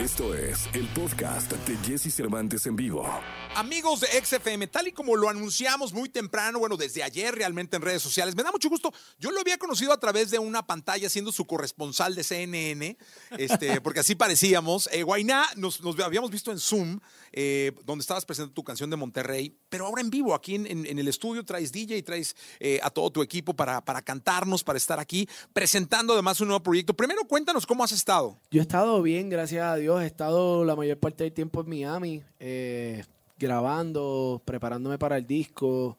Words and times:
Esto 0.00 0.34
es 0.34 0.66
el 0.72 0.86
podcast 0.94 1.52
de 1.52 1.76
Jesse 1.86 2.14
Cervantes 2.14 2.64
en 2.66 2.74
vivo. 2.74 3.06
Amigos 3.54 4.00
de 4.00 4.06
XFM, 4.06 4.66
tal 4.68 4.88
y 4.88 4.92
como 4.92 5.14
lo 5.14 5.28
anunciamos 5.28 5.92
muy 5.92 6.08
temprano, 6.08 6.58
bueno, 6.58 6.76
desde 6.78 7.02
ayer 7.02 7.34
realmente 7.34 7.76
en 7.76 7.82
redes 7.82 8.00
sociales, 8.00 8.34
me 8.34 8.42
da 8.42 8.50
mucho 8.50 8.70
gusto. 8.70 8.94
Yo 9.18 9.30
lo 9.30 9.40
había 9.40 9.58
conocido 9.58 9.92
a 9.92 10.00
través 10.00 10.30
de 10.30 10.38
una 10.38 10.64
pantalla 10.66 11.10
siendo 11.10 11.32
su 11.32 11.44
corresponsal 11.46 12.14
de 12.14 12.24
CNN, 12.24 12.96
este, 13.36 13.80
porque 13.82 14.00
así 14.00 14.14
parecíamos. 14.14 14.88
Eh, 14.92 15.02
Guainá, 15.02 15.44
nos, 15.56 15.82
nos 15.82 15.98
habíamos 16.00 16.30
visto 16.30 16.50
en 16.50 16.60
Zoom, 16.60 17.00
eh, 17.32 17.72
donde 17.84 18.00
estabas 18.02 18.24
presentando 18.24 18.54
tu 18.54 18.64
canción 18.64 18.88
de 18.88 18.96
Monterrey, 18.96 19.54
pero 19.68 19.84
ahora 19.86 20.00
en 20.00 20.08
vivo, 20.08 20.34
aquí 20.34 20.54
en, 20.54 20.66
en- 20.66 20.86
en 20.86 20.98
el 20.98 21.08
estudio, 21.08 21.44
traes 21.44 21.72
DJ 21.72 21.98
y 21.98 22.02
traes 22.02 22.34
eh, 22.60 22.80
a 22.82 22.88
todo 22.90 23.10
tu 23.10 23.22
equipo 23.22 23.52
para, 23.54 23.84
para 23.84 24.00
cantarnos, 24.00 24.64
para 24.64 24.78
estar 24.78 24.98
aquí, 24.98 25.28
presentando 25.52 26.14
además 26.14 26.40
un 26.40 26.48
nuevo 26.48 26.62
proyecto. 26.62 26.94
Primero, 26.94 27.24
cuéntanos 27.26 27.66
cómo 27.66 27.84
has 27.84 27.92
estado. 27.92 28.40
Yo 28.50 28.60
he 28.60 28.62
estado 28.62 29.02
bien, 29.02 29.28
gracias 29.28 29.62
a 29.64 29.74
Dios. 29.76 29.89
He 29.98 30.06
estado 30.06 30.64
la 30.64 30.76
mayor 30.76 30.98
parte 30.98 31.24
del 31.24 31.32
tiempo 31.32 31.62
en 31.62 31.68
Miami, 31.70 32.22
eh, 32.38 33.02
grabando, 33.38 34.42
preparándome 34.44 34.98
para 34.98 35.16
el 35.16 35.26
disco, 35.26 35.96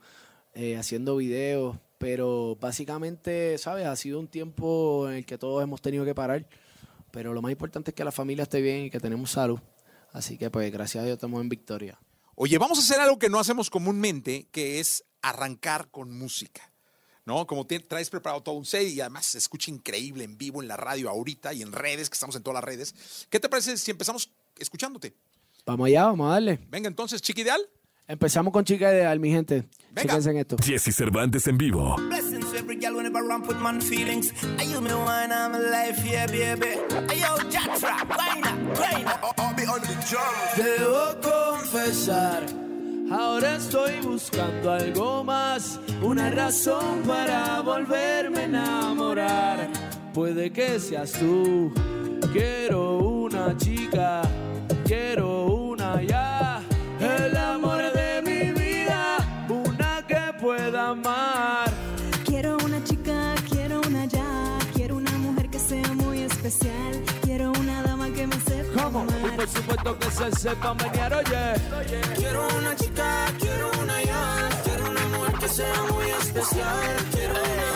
eh, 0.54 0.78
haciendo 0.78 1.18
videos. 1.18 1.76
Pero 1.98 2.58
básicamente, 2.62 3.58
¿sabes? 3.58 3.88
Ha 3.88 3.96
sido 3.96 4.20
un 4.20 4.28
tiempo 4.28 5.10
en 5.10 5.18
el 5.18 5.26
que 5.26 5.38
todos 5.38 5.64
hemos 5.64 5.82
tenido 5.82 6.06
que 6.06 6.16
parar. 6.16 6.46
Pero 7.12 7.34
lo 7.34 7.42
más 7.42 7.52
importante 7.52 7.92
es 7.92 7.96
que 7.96 8.04
la 8.04 8.12
familia 8.12 8.44
esté 8.44 8.62
bien 8.62 8.86
y 8.86 8.90
que 8.90 9.00
tenemos 9.00 9.32
salud. 9.32 9.60
Así 10.14 10.38
que, 10.38 10.50
pues, 10.50 10.72
gracias 10.72 11.02
a 11.02 11.06
Dios 11.06 11.16
estamos 11.16 11.42
en 11.42 11.50
victoria. 11.50 12.00
Oye, 12.36 12.58
vamos 12.58 12.78
a 12.80 12.82
hacer 12.82 13.00
algo 13.00 13.20
que 13.20 13.30
no 13.30 13.40
hacemos 13.40 13.70
comúnmente, 13.70 14.48
que 14.52 14.80
es 14.80 15.04
arrancar 15.22 15.90
con 15.90 16.18
música. 16.18 16.71
¿No? 17.26 17.46
Como 17.46 17.68
te- 17.68 17.80
traes 17.80 18.10
preparado 18.10 18.42
todo 18.42 18.56
un 18.56 18.66
set 18.66 18.88
y 18.90 19.00
además 19.00 19.26
se 19.28 19.38
escucha 19.38 19.70
increíble 19.70 20.24
en 20.24 20.38
vivo 20.38 20.62
en 20.62 20.68
la 20.68 20.76
radio 20.76 21.10
ahorita 21.10 21.54
y 21.54 21.62
en 21.62 21.72
redes, 21.72 22.10
que 22.10 22.16
estamos 22.16 22.36
en 22.36 22.42
todas 22.44 22.56
las 22.56 22.64
redes. 22.64 22.96
¿Qué 23.30 23.40
te 23.40 23.48
parece 23.48 23.78
si 23.78 23.92
empezamos 23.92 24.32
escuchándote? 24.58 25.14
Vamos 25.66 25.86
allá, 25.88 26.06
vamos 26.06 26.28
a 26.30 26.34
darle. 26.34 26.60
Venga, 26.70 26.88
entonces, 26.88 27.22
Chiqui 27.22 27.42
Ideal. 27.42 27.62
Empezamos 28.08 28.52
con 28.52 28.66
Chica 28.66 28.92
Ideal, 28.92 29.20
mi 29.20 29.30
gente. 29.30 29.70
Venga. 29.92 30.02
Fíjense 30.02 30.32
en 30.32 30.38
esto. 30.38 30.58
Jesse 30.62 30.94
Cervantes 30.94 31.46
en 31.48 31.58
vivo. 31.58 31.96
Blessings 32.10 32.52
to 32.52 32.58
every 32.58 32.76
girl 32.76 32.96
whenever 32.96 33.22
I 33.32 33.40
put 33.40 33.58
man 33.62 33.80
feelings. 33.80 34.34
I 34.60 34.64
use 34.64 34.82
me 34.82 34.92
wine, 34.92 35.32
I'm 35.32 35.54
alive, 35.54 35.96
yeah, 36.04 36.26
baby. 36.26 36.80
Hey, 37.08 37.20
yo, 37.22 37.38
Jatra, 37.50 38.04
wine 38.10 38.44
up, 38.44 38.76
grind 38.76 39.08
up. 39.08 39.34
I'll 39.38 39.54
be 39.56 39.64
on 39.66 39.80
the 39.82 39.96
drum. 40.10 40.34
Debo 40.58 41.22
confesar, 41.22 42.44
ahora 43.12 43.56
estoy 43.58 44.00
buscando 44.02 44.72
algo 44.72 45.24
más, 45.24 45.80
una 46.02 46.30
razón 46.32 47.02
para 47.06 47.62
volverme 47.62 48.40
a 48.40 48.46
enamorar. 48.46 49.70
Puede 50.14 50.52
que 50.52 50.80
seas 50.80 51.12
tú, 51.14 51.72
quiero 52.34 52.98
una 52.98 53.56
chica, 53.58 54.22
quiero 54.86 55.46
una 55.46 56.02
ya, 56.02 56.31
supuesto 69.52 70.00
que 70.00 70.12
se 70.12 70.32
sepa 70.32 70.74
menear, 70.74 71.14
oye. 71.14 71.54
Quiero 72.16 72.48
una 72.58 72.76
chica, 72.76 73.26
quiero 73.40 73.72
una 73.82 74.04
ya. 74.04 74.50
Quiero 74.64 74.90
una 74.90 75.06
mujer 75.08 75.34
que 75.40 75.50
sea 75.50 75.84
muy 75.92 76.10
especial. 76.10 76.96
Quiero 77.12 77.34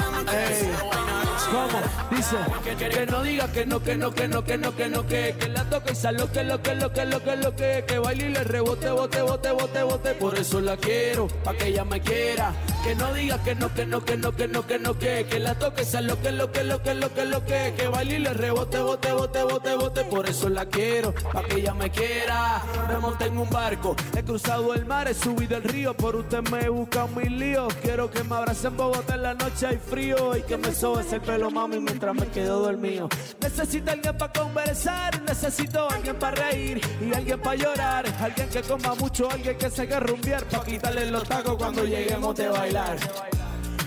una 0.10 0.32
que 0.32 0.72
amar. 0.98 1.26
¿Cómo? 1.52 1.80
Dice 2.12 2.38
que 2.78 3.06
no 3.06 3.24
diga 3.24 3.52
que 3.52 3.66
no, 3.66 3.80
que 3.82 3.96
no, 3.96 4.12
que 4.12 4.28
no, 4.28 4.44
que 4.44 4.58
no, 4.58 4.76
que 4.76 4.90
no, 4.90 5.06
que 5.06 5.36
que 5.40 5.48
la 5.50 5.64
toque 5.70 5.94
y 5.94 6.14
lo 6.18 6.32
que, 6.32 6.44
lo 6.44 6.62
que, 6.62 6.76
lo 6.76 6.92
que, 6.92 7.06
lo 7.06 7.24
que, 7.24 7.36
lo 7.36 7.56
que, 7.56 7.84
que 7.88 8.00
baile 8.00 8.26
y 8.28 8.30
le 8.30 8.44
rebote, 8.44 8.90
bote, 8.90 9.22
bote, 9.22 9.52
bote, 9.52 9.84
bote. 9.84 10.14
Por 10.16 10.38
eso 10.38 10.60
la 10.62 10.78
quiero, 10.78 11.28
pa' 11.44 11.54
que 11.54 11.68
ella 11.68 11.86
me 11.86 12.02
quiera. 12.02 12.54
Que 12.86 12.94
no 12.94 13.12
diga 13.16 13.42
que 13.42 13.56
no, 13.56 13.74
que 13.74 13.84
no, 13.84 14.06
que 14.06 14.16
no, 14.16 14.32
que 14.32 14.48
no, 14.48 14.68
que 14.68 14.78
no, 14.78 15.00
que 15.00 15.26
que 15.28 15.40
la 15.40 15.56
toque 15.56 15.82
y 15.82 15.86
sal 15.86 16.06
lo 16.06 16.22
que, 16.22 16.32
lo 16.32 16.52
que, 16.52 16.64
lo 16.64 16.84
que, 16.84 16.94
lo 16.94 17.12
que, 17.12 17.26
lo 17.26 17.44
que, 17.44 17.74
que 17.76 17.88
baile 17.88 18.18
y 18.18 18.20
le 18.20 18.32
rebote, 18.32 18.78
bote, 18.78 19.12
bote, 19.12 19.44
bote, 19.44 19.76
bote. 19.76 20.04
Por 20.04 20.30
eso 20.30 20.50
la 20.50 20.68
quiero, 20.68 21.12
pa' 21.34 21.42
que 21.46 21.56
ella 21.56 21.74
me 21.74 21.90
quiera. 21.90 22.62
Me 22.88 23.00
monté 23.00 23.26
en 23.26 23.40
un 23.40 23.50
barco, 23.50 23.96
he 24.16 24.22
cruzado 24.22 24.76
el 24.76 24.86
mar, 24.86 25.08
he 25.08 25.16
subido 25.16 25.58
el 25.58 25.64
río. 25.64 25.96
Por 25.96 26.16
usted 26.16 26.44
me 26.52 26.70
buscan 26.70 27.16
mis 27.16 27.32
líos. 27.32 27.74
Quiero 27.82 28.12
que 28.12 28.24
me 28.24 28.36
abracen 28.36 28.68
en 28.68 28.78
Bogotá 28.78 29.16
en 29.16 29.24
la 29.24 29.34
noche 29.34 29.66
hay 29.66 29.78
frío 29.78 30.38
y 30.38 30.44
que 30.44 30.56
me 30.56 30.72
sobes 30.72 31.12
el 31.12 31.22
pelo, 31.22 31.50
mami, 31.50 31.80
mientras 31.80 32.14
me 32.14 32.28
quedo 32.28 32.60
dormido. 32.60 33.10
Necesito 33.42 33.90
alguien 33.90 34.16
para 34.16 34.32
conversar, 34.32 35.22
necesito 35.24 35.90
alguien 35.90 36.18
para 36.18 36.50
reír 36.50 36.82
y 37.02 37.12
alguien 37.16 37.42
para 37.42 37.56
llorar. 37.56 38.06
Alguien 38.22 38.48
que 38.50 38.62
coma 38.62 38.94
mucho, 38.94 39.30
alguien 39.32 39.58
que 39.58 39.72
se 39.72 39.86
rumbear 40.00 40.44
para 40.46 40.64
quitarle 40.64 41.10
los 41.10 41.28
tacos 41.28 41.56
cuando 41.58 41.84
lleguemos 41.84 42.36
de 42.36 42.50
bailar. 42.76 42.98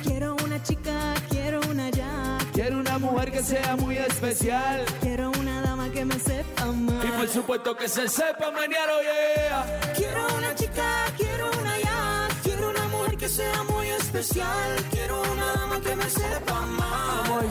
Quiero 0.02 0.36
una 0.44 0.62
chica, 0.62 1.14
quiero 1.28 1.60
una 1.70 1.90
ya, 1.90 2.38
Quiero 2.52 2.78
una 2.78 2.98
mujer 2.98 3.30
que 3.30 3.42
sea 3.42 3.76
muy 3.76 3.96
especial 3.98 4.84
quiero 5.00 5.30
una 5.38 5.62
dama 5.62 5.90
que 5.90 6.04
me 6.04 6.18
sepa 6.18 6.62
amar. 6.62 7.04
y 7.04 7.08
por 7.10 7.28
supuesto 7.28 7.76
que 7.76 7.88
se 7.88 8.08
sepa 8.08 8.50
menear, 8.50 8.88
oye. 8.90 9.94
Quiero 9.94 10.26
una 10.36 10.54
chica, 10.54 11.04
quiero 11.16 11.50
una 11.60 11.78
ya. 11.78 12.28
Quiero 12.42 12.70
una 12.70 12.88
mujer 12.88 13.16
que 13.16 13.28
sea 13.28 13.62
muy 13.64 13.88
especial. 13.88 14.76
Quiero 14.90 15.22
una 15.32 15.52
dama 15.54 15.80
que 15.80 15.94
me 15.96 16.08
sepa 16.10 16.58
amar. 16.58 17.44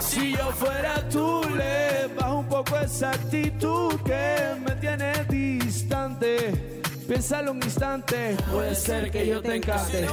Si 0.00 0.32
yo 0.32 0.50
fuera 0.52 1.08
tú, 1.08 1.42
le 1.56 2.08
bajo 2.14 2.38
un 2.38 2.48
poco 2.48 2.76
esa 2.78 3.10
actitud 3.10 3.94
que 4.04 4.54
me 4.66 4.72
tiene 4.76 5.12
distante. 5.28 6.82
Piénsalo 7.08 7.52
un 7.52 7.62
instante, 7.62 8.36
puede 8.52 8.74
ser 8.74 9.10
que 9.10 9.26
yo 9.26 9.40
te 9.40 9.56
encante. 9.56 10.06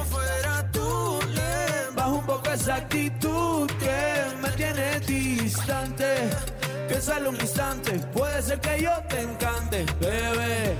Bajo 1.94 2.16
un 2.16 2.26
poco 2.26 2.50
esa 2.50 2.76
actitud 2.76 3.66
que 3.78 4.36
me 4.42 4.48
tiene 4.50 5.00
distante. 5.00 6.30
Piénsalo 6.88 7.30
un 7.30 7.36
instante, 7.36 7.92
puede 8.12 8.40
ser 8.42 8.60
que 8.60 8.82
yo 8.82 8.92
te 9.08 9.20
encante, 9.20 9.86
bebé. 10.00 10.74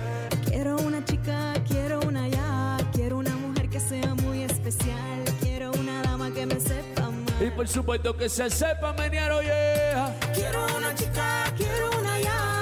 Quiero 0.46 0.76
una 0.76 1.04
chica, 1.04 1.52
quiero 1.66 2.00
una 2.00 2.28
ya, 2.28 2.76
quiero 2.92 3.18
una 3.18 3.34
mujer 3.36 3.68
que 3.68 3.80
sea 3.80 4.14
muy 4.14 4.42
especial, 4.42 5.24
quiero 5.40 5.72
una 5.72 6.02
dama 6.02 6.30
que 6.30 6.46
me 6.46 6.60
sepa 6.60 7.06
amar. 7.06 7.42
Y 7.42 7.50
por 7.50 7.66
supuesto 7.66 8.16
que 8.16 8.28
se 8.28 8.48
sepa 8.50 8.92
menear, 8.92 9.32
oye. 9.32 9.92
Quiero 10.32 10.64
una 10.76 10.94
chica, 10.94 11.52
quiero 11.56 11.90
una 12.00 12.20
ya. 12.20 12.55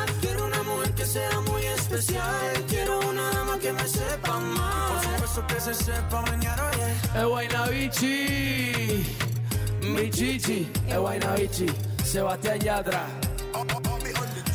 Que 1.05 1.11
sea 1.11 1.41
muy 1.41 1.63
especial. 1.67 2.65
Quiero 2.67 2.99
una 3.01 3.31
dama 3.31 3.59
que 3.59 3.71
me 3.75 3.87
sepa 3.87 4.37
amar. 4.37 5.03
Por 5.19 5.29
supuesto 5.29 5.47
que 5.49 5.61
se 5.61 5.75
sepa 5.75 6.23
menear, 6.23 6.59
oye. 6.59 6.95
Es 7.15 7.25
Guaynabichi, 7.27 9.05
mi 9.83 10.09
chichi, 10.09 10.73
es 10.89 10.97
Guaynabichi, 10.97 11.67
Sebastián 12.03 12.59
Yatra, 12.59 13.05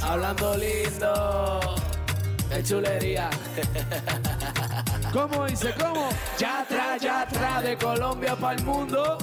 hablando 0.02 0.58
lindo, 0.58 1.76
de 2.50 2.64
chulería. 2.64 3.30
¿Cómo 5.14 5.46
dice? 5.46 5.72
¿Cómo? 5.80 6.10
Yatra, 6.40 6.98
Yatra, 6.98 7.62
de 7.62 7.78
Colombia 7.78 8.36
para 8.36 8.56
el 8.56 8.64
mundo, 8.64 9.20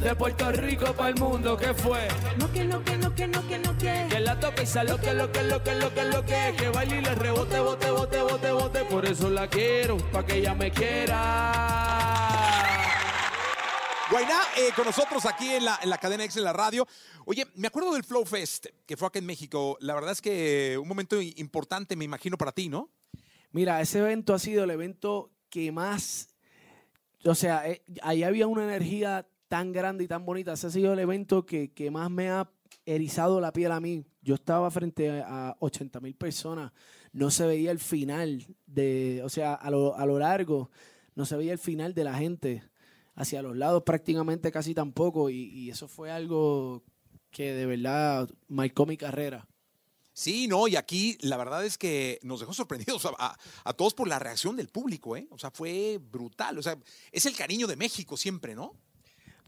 de 0.00 0.14
Puerto 0.14 0.50
Rico 0.52 0.92
para 0.94 1.10
el 1.10 1.16
mundo, 1.16 1.56
¿qué 1.56 1.74
fue? 1.74 2.08
No 2.38 2.50
que 2.52 2.64
no 2.64 2.82
que 2.82 2.96
no 2.96 3.14
que 3.14 3.26
no 3.26 3.46
que 3.46 3.58
no 3.58 3.76
que. 3.76 4.06
Que 4.08 4.20
la 4.20 4.40
toque 4.40 4.62
y 4.62 4.66
sal 4.66 4.86
lo 4.88 4.98
que, 4.98 5.12
lo 5.12 5.30
que, 5.30 5.42
lo 5.42 5.62
que, 5.62 5.74
lo 5.74 5.94
que, 5.94 6.04
lo 6.04 6.24
que, 6.24 6.54
que 6.56 6.68
baile 6.70 6.98
y 6.98 7.02
le 7.02 7.14
rebote, 7.14 7.60
bote, 7.60 7.90
bote, 7.90 8.20
bote, 8.22 8.52
bote, 8.52 8.84
por 8.84 9.04
eso 9.04 9.28
la 9.28 9.46
quiero, 9.48 9.98
pa' 10.10 10.24
que 10.24 10.38
ella 10.38 10.54
me 10.54 10.70
quiera. 10.70 11.90
Guainá, 14.10 14.40
eh, 14.56 14.70
con 14.74 14.86
nosotros 14.86 15.24
aquí 15.26 15.50
en 15.50 15.66
la, 15.66 15.78
en 15.82 15.90
la 15.90 15.98
cadena 15.98 16.24
X 16.24 16.36
en 16.38 16.44
la 16.44 16.52
radio. 16.52 16.86
Oye, 17.26 17.46
me 17.54 17.68
acuerdo 17.68 17.92
del 17.92 18.02
Flow 18.02 18.24
Fest 18.24 18.66
que 18.86 18.96
fue 18.96 19.06
acá 19.06 19.18
en 19.18 19.26
México. 19.26 19.76
La 19.80 19.94
verdad 19.94 20.12
es 20.12 20.20
que 20.20 20.76
un 20.80 20.88
momento 20.88 21.20
importante, 21.20 21.94
me 21.94 22.04
imagino, 22.06 22.36
para 22.36 22.52
ti, 22.52 22.68
¿no? 22.68 22.90
Mira, 23.52 23.80
ese 23.80 23.98
evento 23.98 24.34
ha 24.34 24.38
sido 24.38 24.64
el 24.64 24.70
evento 24.70 25.30
que 25.48 25.70
más, 25.70 26.28
o 27.24 27.34
sea, 27.34 27.68
eh, 27.68 27.82
ahí 28.02 28.22
había 28.22 28.46
una 28.46 28.64
energía 28.64 29.26
tan 29.50 29.72
grande 29.72 30.04
y 30.04 30.08
tan 30.08 30.24
bonita. 30.24 30.52
Ese 30.52 30.68
ha 30.68 30.70
sido 30.70 30.92
el 30.92 31.00
evento 31.00 31.44
que, 31.44 31.72
que 31.72 31.90
más 31.90 32.08
me 32.08 32.30
ha 32.30 32.48
erizado 32.86 33.40
la 33.40 33.52
piel 33.52 33.72
a 33.72 33.80
mí. 33.80 34.06
Yo 34.22 34.36
estaba 34.36 34.70
frente 34.70 35.10
a 35.10 35.56
80 35.58 35.98
mil 36.00 36.14
personas, 36.14 36.72
no 37.12 37.30
se 37.32 37.44
veía 37.46 37.72
el 37.72 37.80
final 37.80 38.46
de, 38.66 39.20
o 39.24 39.28
sea, 39.28 39.54
a 39.54 39.68
lo, 39.70 39.96
a 39.96 40.06
lo 40.06 40.20
largo, 40.20 40.70
no 41.16 41.26
se 41.26 41.36
veía 41.36 41.52
el 41.52 41.58
final 41.58 41.94
de 41.94 42.04
la 42.04 42.14
gente. 42.14 42.62
Hacia 43.16 43.42
los 43.42 43.56
lados 43.56 43.82
prácticamente 43.82 44.52
casi 44.52 44.72
tampoco. 44.72 45.30
Y, 45.30 45.68
eso 45.68 45.88
fue 45.88 46.12
algo 46.12 46.84
que 47.32 47.52
de 47.52 47.66
verdad 47.66 48.30
marcó 48.46 48.86
mi 48.86 48.96
carrera. 48.96 49.48
Sí, 50.12 50.46
no, 50.46 50.68
y 50.68 50.76
aquí 50.76 51.18
la 51.22 51.36
verdad 51.36 51.64
es 51.66 51.76
que 51.76 52.20
nos 52.22 52.38
dejó 52.38 52.54
sorprendidos 52.54 53.04
a, 53.06 53.10
a- 53.18 53.38
a 53.64 53.72
todos 53.72 53.94
por 53.94 54.06
la 54.06 54.20
reacción 54.20 54.54
del 54.56 54.68
público, 54.68 55.16
¿eh? 55.16 55.26
O 55.30 55.38
sea, 55.38 55.50
fue 55.50 55.98
brutal. 55.98 56.56
O 56.56 56.62
sea, 56.62 56.78
es 57.10 57.26
el 57.26 57.34
cariño 57.36 57.66
de 57.66 57.76
México 57.76 58.16
siempre, 58.16 58.54
¿no? 58.54 58.74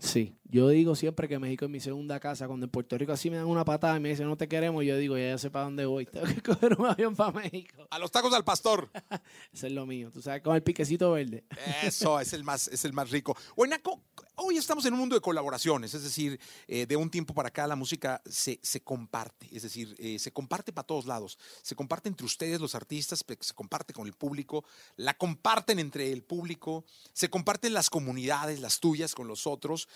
Sí, 0.02 0.34
yo 0.52 0.68
digo 0.68 0.96
siempre 0.96 1.28
que 1.28 1.38
México 1.38 1.64
es 1.64 1.70
mi 1.70 1.78
segunda 1.78 2.18
casa. 2.18 2.48
Cuando 2.48 2.66
en 2.66 2.70
Puerto 2.70 2.98
Rico 2.98 3.12
así 3.12 3.30
me 3.30 3.36
dan 3.36 3.46
una 3.46 3.64
patada 3.64 3.96
y 3.96 4.00
me 4.00 4.08
dicen 4.08 4.26
no 4.26 4.36
te 4.36 4.48
queremos, 4.48 4.84
yo 4.84 4.96
digo 4.96 5.16
ya, 5.16 5.28
ya 5.28 5.38
sé 5.38 5.48
para 5.48 5.66
dónde 5.66 5.86
voy. 5.86 6.06
Tengo 6.12 6.26
que 6.26 6.42
coger 6.42 6.78
un 6.78 6.86
avión 6.86 7.14
para 7.14 7.30
México. 7.30 7.86
A 7.88 8.00
los 8.00 8.10
tacos 8.10 8.34
al 8.34 8.44
pastor. 8.44 8.90
Eso 9.52 9.68
es 9.68 9.72
lo 9.72 9.86
mío. 9.86 10.10
Tú 10.12 10.20
sabes, 10.20 10.42
con 10.42 10.56
el 10.56 10.62
piquecito 10.64 11.12
verde. 11.12 11.44
Eso 11.84 12.18
es 12.18 12.32
el 12.32 12.42
más, 12.42 12.66
es 12.66 12.84
el 12.84 12.92
más 12.92 13.10
rico. 13.10 13.36
Naco, 13.68 14.02
hoy 14.34 14.56
estamos 14.56 14.84
en 14.86 14.92
un 14.92 14.98
mundo 14.98 15.14
de 15.14 15.20
colaboraciones, 15.20 15.94
es 15.94 16.02
decir, 16.02 16.38
eh, 16.66 16.84
de 16.84 16.96
un 16.96 17.08
tiempo 17.08 17.32
para 17.32 17.48
acá 17.48 17.66
la 17.68 17.76
música 17.76 18.20
se, 18.28 18.58
se 18.60 18.82
comparte, 18.82 19.48
es 19.52 19.62
decir, 19.62 19.94
eh, 19.98 20.18
se 20.18 20.32
comparte 20.32 20.72
para 20.72 20.86
todos 20.86 21.06
lados. 21.06 21.38
Se 21.62 21.76
comparte 21.76 22.08
entre 22.08 22.26
ustedes, 22.26 22.60
los 22.60 22.74
artistas, 22.74 23.24
se 23.40 23.54
comparte 23.54 23.94
con 23.94 24.06
el 24.06 24.12
público, 24.12 24.64
la 24.96 25.14
comparten 25.14 25.78
entre 25.78 26.12
el 26.12 26.22
público, 26.22 26.84
se 27.14 27.30
comparten 27.30 27.72
las 27.72 27.88
comunidades, 27.88 28.60
las 28.60 28.80
tuyas 28.80 29.14
con 29.14 29.28
los 29.28 29.46
otros. 29.46 29.88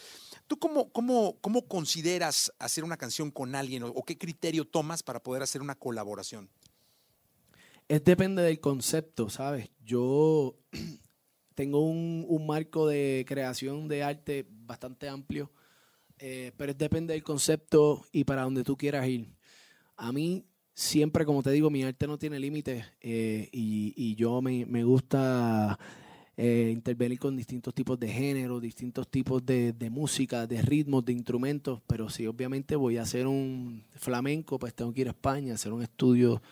¿Tú 0.46 0.58
cómo, 0.58 0.90
cómo, 0.92 1.38
cómo 1.40 1.66
consideras 1.66 2.52
hacer 2.58 2.84
una 2.84 2.96
canción 2.96 3.30
con 3.30 3.54
alguien 3.54 3.82
o, 3.82 3.88
o 3.88 4.04
qué 4.04 4.16
criterio 4.16 4.64
tomas 4.64 5.02
para 5.02 5.20
poder 5.22 5.42
hacer 5.42 5.60
una 5.60 5.74
colaboración? 5.74 6.48
Es 7.88 8.02
depende 8.04 8.42
del 8.42 8.60
concepto, 8.60 9.28
¿sabes? 9.30 9.70
Yo 9.84 10.56
tengo 11.54 11.80
un, 11.80 12.24
un 12.28 12.46
marco 12.46 12.86
de 12.86 13.24
creación 13.26 13.88
de 13.88 14.02
arte 14.02 14.46
bastante 14.48 15.08
amplio, 15.08 15.50
eh, 16.18 16.52
pero 16.56 16.72
es 16.72 16.78
depende 16.78 17.12
del 17.12 17.22
concepto 17.22 18.04
y 18.12 18.24
para 18.24 18.42
donde 18.42 18.64
tú 18.64 18.76
quieras 18.76 19.06
ir. 19.08 19.28
A 19.96 20.12
mí 20.12 20.46
siempre, 20.74 21.24
como 21.24 21.42
te 21.42 21.50
digo, 21.50 21.70
mi 21.70 21.82
arte 21.82 22.06
no 22.06 22.18
tiene 22.18 22.38
límites 22.38 22.84
eh, 23.00 23.48
y, 23.52 23.94
y 23.96 24.14
yo 24.14 24.42
me, 24.42 24.66
me 24.66 24.84
gusta 24.84 25.78
eh, 26.36 26.70
intervenir 26.72 27.18
con 27.18 27.36
distintos 27.36 27.74
tipos 27.74 27.98
de 27.98 28.08
géneros, 28.08 28.60
distintos 28.60 29.08
tipos 29.08 29.44
de, 29.44 29.72
de 29.72 29.90
música, 29.90 30.46
de 30.46 30.60
ritmos, 30.62 31.04
de 31.04 31.12
instrumentos, 31.12 31.80
pero 31.86 32.10
si 32.10 32.26
obviamente 32.26 32.76
voy 32.76 32.98
a 32.98 33.02
hacer 33.02 33.26
un 33.26 33.84
flamenco, 33.94 34.58
pues 34.58 34.74
tengo 34.74 34.92
que 34.92 35.00
ir 35.02 35.08
a 35.08 35.12
España, 35.12 35.54
hacer 35.54 35.72
un 35.72 35.82
estudio 35.82 36.42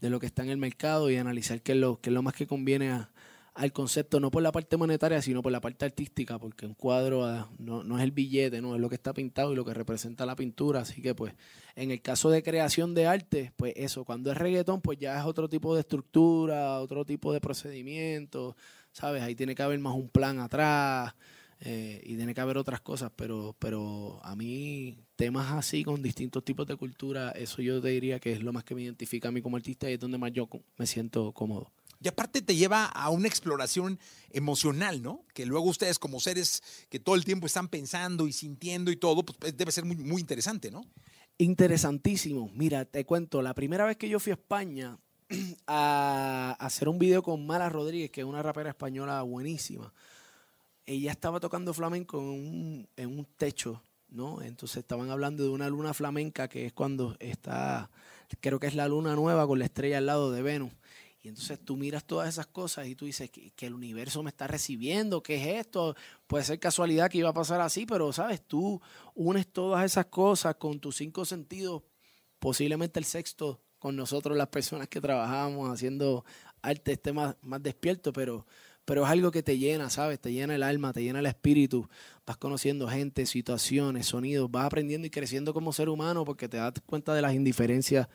de 0.00 0.10
lo 0.10 0.20
que 0.20 0.26
está 0.26 0.42
en 0.42 0.50
el 0.50 0.58
mercado 0.58 1.10
y 1.10 1.16
analizar 1.16 1.60
qué 1.62 1.72
es 1.72 1.78
lo, 1.78 2.00
qué 2.00 2.10
es 2.10 2.14
lo 2.14 2.22
más 2.22 2.34
que 2.34 2.46
conviene 2.46 2.90
a- 2.90 3.10
al 3.54 3.72
concepto, 3.72 4.20
no 4.20 4.30
por 4.30 4.42
la 4.42 4.52
parte 4.52 4.76
monetaria, 4.76 5.22
sino 5.22 5.40
por 5.42 5.50
la 5.50 5.62
parte 5.62 5.86
artística, 5.86 6.38
porque 6.38 6.66
un 6.66 6.74
cuadro 6.74 7.24
ah, 7.24 7.48
no, 7.58 7.82
no 7.84 7.96
es 7.96 8.04
el 8.04 8.10
billete, 8.10 8.60
no 8.60 8.74
es 8.74 8.80
lo 8.82 8.90
que 8.90 8.96
está 8.96 9.14
pintado 9.14 9.50
y 9.52 9.56
lo 9.56 9.64
que 9.64 9.72
representa 9.72 10.26
la 10.26 10.36
pintura. 10.36 10.80
Así 10.80 11.00
que, 11.00 11.14
pues, 11.14 11.32
en 11.74 11.90
el 11.90 12.02
caso 12.02 12.28
de 12.28 12.42
creación 12.42 12.94
de 12.94 13.06
arte, 13.06 13.52
pues 13.56 13.72
eso, 13.76 14.04
cuando 14.04 14.30
es 14.30 14.36
reggaetón, 14.36 14.82
pues 14.82 14.98
ya 14.98 15.18
es 15.18 15.24
otro 15.24 15.48
tipo 15.48 15.74
de 15.74 15.80
estructura, 15.80 16.80
otro 16.80 17.06
tipo 17.06 17.32
de 17.32 17.40
procedimiento, 17.40 18.56
¿sabes? 18.96 19.22
Ahí 19.22 19.34
tiene 19.34 19.54
que 19.54 19.62
haber 19.62 19.78
más 19.78 19.94
un 19.94 20.08
plan 20.08 20.40
atrás. 20.40 21.14
eh, 21.60 22.02
y 22.04 22.16
tiene 22.16 22.34
que 22.34 22.40
haber 22.42 22.58
otras 22.58 22.80
cosas, 22.82 23.10
pero, 23.16 23.56
pero 23.58 24.20
a 24.22 24.36
mí 24.36 24.98
temas 25.16 25.52
así 25.52 25.84
con 25.84 26.02
distintos 26.02 26.44
tipos 26.44 26.66
de 26.66 26.76
cultura, 26.76 27.30
eso 27.30 27.62
yo 27.62 27.80
te 27.80 27.88
diría 27.88 28.20
que 28.20 28.32
es 28.32 28.42
lo 28.42 28.52
más 28.52 28.62
que 28.64 28.74
me 28.74 28.82
identifica 28.82 29.28
a 29.28 29.32
mí 29.32 29.40
como 29.40 29.56
artista 29.56 29.88
y 29.90 29.94
es 29.94 30.00
donde 30.00 30.18
más 30.18 30.32
yo 30.32 30.48
me 30.76 30.86
siento 30.86 31.32
cómodo. 31.32 31.72
Y 32.02 32.08
aparte 32.08 32.42
te 32.42 32.56
lleva 32.56 32.84
a 32.84 33.08
una 33.08 33.26
exploración 33.26 33.98
emocional, 34.30 35.02
¿no? 35.02 35.24
Que 35.32 35.46
luego 35.46 35.66
ustedes 35.66 35.98
como 35.98 36.20
seres 36.20 36.62
que 36.90 37.00
todo 37.00 37.14
el 37.14 37.24
tiempo 37.24 37.46
están 37.46 37.68
pensando 37.68 38.28
y 38.28 38.32
sintiendo 38.32 38.90
y 38.90 38.96
todo, 38.96 39.24
pues 39.24 39.56
debe 39.56 39.72
ser 39.72 39.86
muy, 39.86 39.96
muy 39.96 40.20
interesante, 40.20 40.70
¿no? 40.70 40.82
Interesantísimo. 41.38 42.50
Mira, 42.54 42.84
te 42.84 43.04
cuento, 43.06 43.40
la 43.40 43.54
primera 43.54 43.86
vez 43.86 43.96
que 43.96 44.10
yo 44.10 44.20
fui 44.20 44.32
a 44.32 44.34
España 44.34 44.98
a, 45.66 46.56
hacer 46.58 46.88
un 46.88 46.98
video 46.98 47.22
con 47.22 47.46
Mara 47.46 47.68
Rodríguez, 47.68 48.10
que 48.10 48.20
es 48.20 48.26
una 48.26 48.42
rapera 48.42 48.70
española 48.70 49.22
buenísima, 49.22 49.92
ella 50.84 51.10
estaba 51.10 51.40
tocando 51.40 51.74
flamenco 51.74 52.18
en 52.18 52.24
un, 52.24 52.88
en 52.96 53.18
un 53.18 53.26
techo, 53.36 53.82
¿no? 54.08 54.40
Entonces 54.42 54.78
estaban 54.78 55.10
hablando 55.10 55.42
de 55.42 55.50
una 55.50 55.68
luna 55.68 55.94
flamenca 55.94 56.48
que 56.48 56.66
es 56.66 56.72
cuando 56.72 57.16
está, 57.18 57.90
creo 58.40 58.60
que 58.60 58.68
es 58.68 58.74
la 58.74 58.86
luna 58.86 59.16
nueva 59.16 59.46
con 59.46 59.58
la 59.58 59.64
estrella 59.64 59.98
al 59.98 60.06
lado 60.06 60.30
de 60.30 60.42
Venus. 60.42 60.72
Y 61.22 61.28
entonces 61.28 61.58
tú 61.58 61.76
miras 61.76 62.04
todas 62.04 62.28
esas 62.28 62.46
cosas 62.46 62.86
y 62.86 62.94
tú 62.94 63.06
dices 63.06 63.30
que, 63.30 63.50
que 63.50 63.66
el 63.66 63.74
universo 63.74 64.22
me 64.22 64.30
está 64.30 64.46
recibiendo, 64.46 65.24
¿qué 65.24 65.34
es 65.34 65.66
esto? 65.66 65.96
Puede 66.28 66.44
ser 66.44 66.60
casualidad 66.60 67.10
que 67.10 67.18
iba 67.18 67.30
a 67.30 67.34
pasar 67.34 67.60
así, 67.60 67.84
pero 67.84 68.12
sabes, 68.12 68.40
tú 68.46 68.80
unes 69.16 69.48
todas 69.48 69.84
esas 69.84 70.06
cosas 70.06 70.54
con 70.54 70.78
tus 70.78 70.94
cinco 70.94 71.24
sentidos, 71.24 71.82
posiblemente 72.38 73.00
el 73.00 73.04
sexto 73.04 73.60
con 73.86 73.94
nosotros 73.94 74.36
las 74.36 74.48
personas 74.48 74.88
que 74.88 75.00
trabajamos 75.00 75.72
haciendo 75.72 76.24
arte 76.60 76.94
esté 76.94 77.12
más, 77.12 77.36
más 77.40 77.62
despierto, 77.62 78.12
pero, 78.12 78.44
pero 78.84 79.04
es 79.04 79.08
algo 79.08 79.30
que 79.30 79.44
te 79.44 79.58
llena, 79.58 79.90
¿sabes? 79.90 80.18
Te 80.18 80.32
llena 80.32 80.56
el 80.56 80.64
alma, 80.64 80.92
te 80.92 81.04
llena 81.04 81.20
el 81.20 81.26
espíritu, 81.26 81.88
vas 82.26 82.36
conociendo 82.36 82.88
gente, 82.88 83.26
situaciones, 83.26 84.06
sonidos, 84.06 84.50
vas 84.50 84.66
aprendiendo 84.66 85.06
y 85.06 85.10
creciendo 85.10 85.54
como 85.54 85.72
ser 85.72 85.88
humano 85.88 86.24
porque 86.24 86.48
te 86.48 86.56
das 86.56 86.72
cuenta 86.84 87.14
de 87.14 87.22
las 87.22 87.34
indiferencias 87.34 88.08